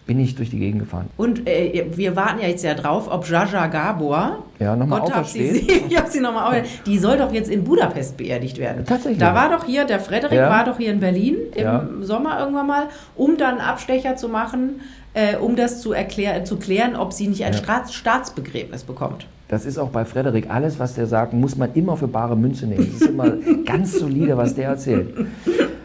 [0.09, 1.05] bin ich durch die Gegend gefahren.
[1.17, 5.27] Und äh, wir warten ja jetzt ja drauf, ob Jaja Gabor, Ja, nochmal Gott hab
[5.27, 5.41] sie,
[5.87, 8.85] ich hab sie nochmal auferstehen, die soll doch jetzt in Budapest beerdigt werden.
[8.87, 9.19] Tatsächlich.
[9.19, 10.49] Da war doch hier, der Frederik Ja.
[10.49, 11.87] war doch hier in Berlin im Ja.
[12.01, 14.81] Sommer irgendwann mal, um dann einen Abstecher zu machen,
[15.13, 17.59] äh, um das zu, erklär, zu klären, ob sie nicht ein Ja.
[17.59, 19.27] Staats Staatsbegräbnis bekommt.
[19.47, 22.65] Das ist auch bei Frederik alles, was der sagt, muss man immer für bare Münze
[22.65, 22.89] nehmen.
[22.93, 23.31] Das ist immer
[23.67, 25.13] ganz solide, was der erzählt.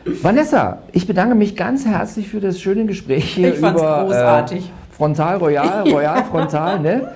[0.05, 4.67] Vanessa, ich bedanke mich ganz herzlich für das schöne Gespräch hier Ich fand's über großartig.
[4.67, 7.09] Äh, Frontal Royal, Royal Frontal, ne?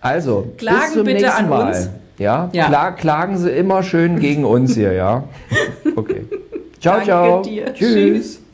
[0.00, 1.68] Also, Klagen bis zum bitte nächsten an Mal.
[1.68, 1.90] uns.
[2.18, 2.66] Ja, Ja.
[2.68, 5.24] Kla klagen Sie immer schön gegen uns hier, ja?
[5.96, 6.24] Okay.
[6.80, 7.42] Ciao, Danke ciao.
[7.42, 7.72] dir.
[7.74, 7.94] Tschüss.
[7.94, 8.45] Tschüss.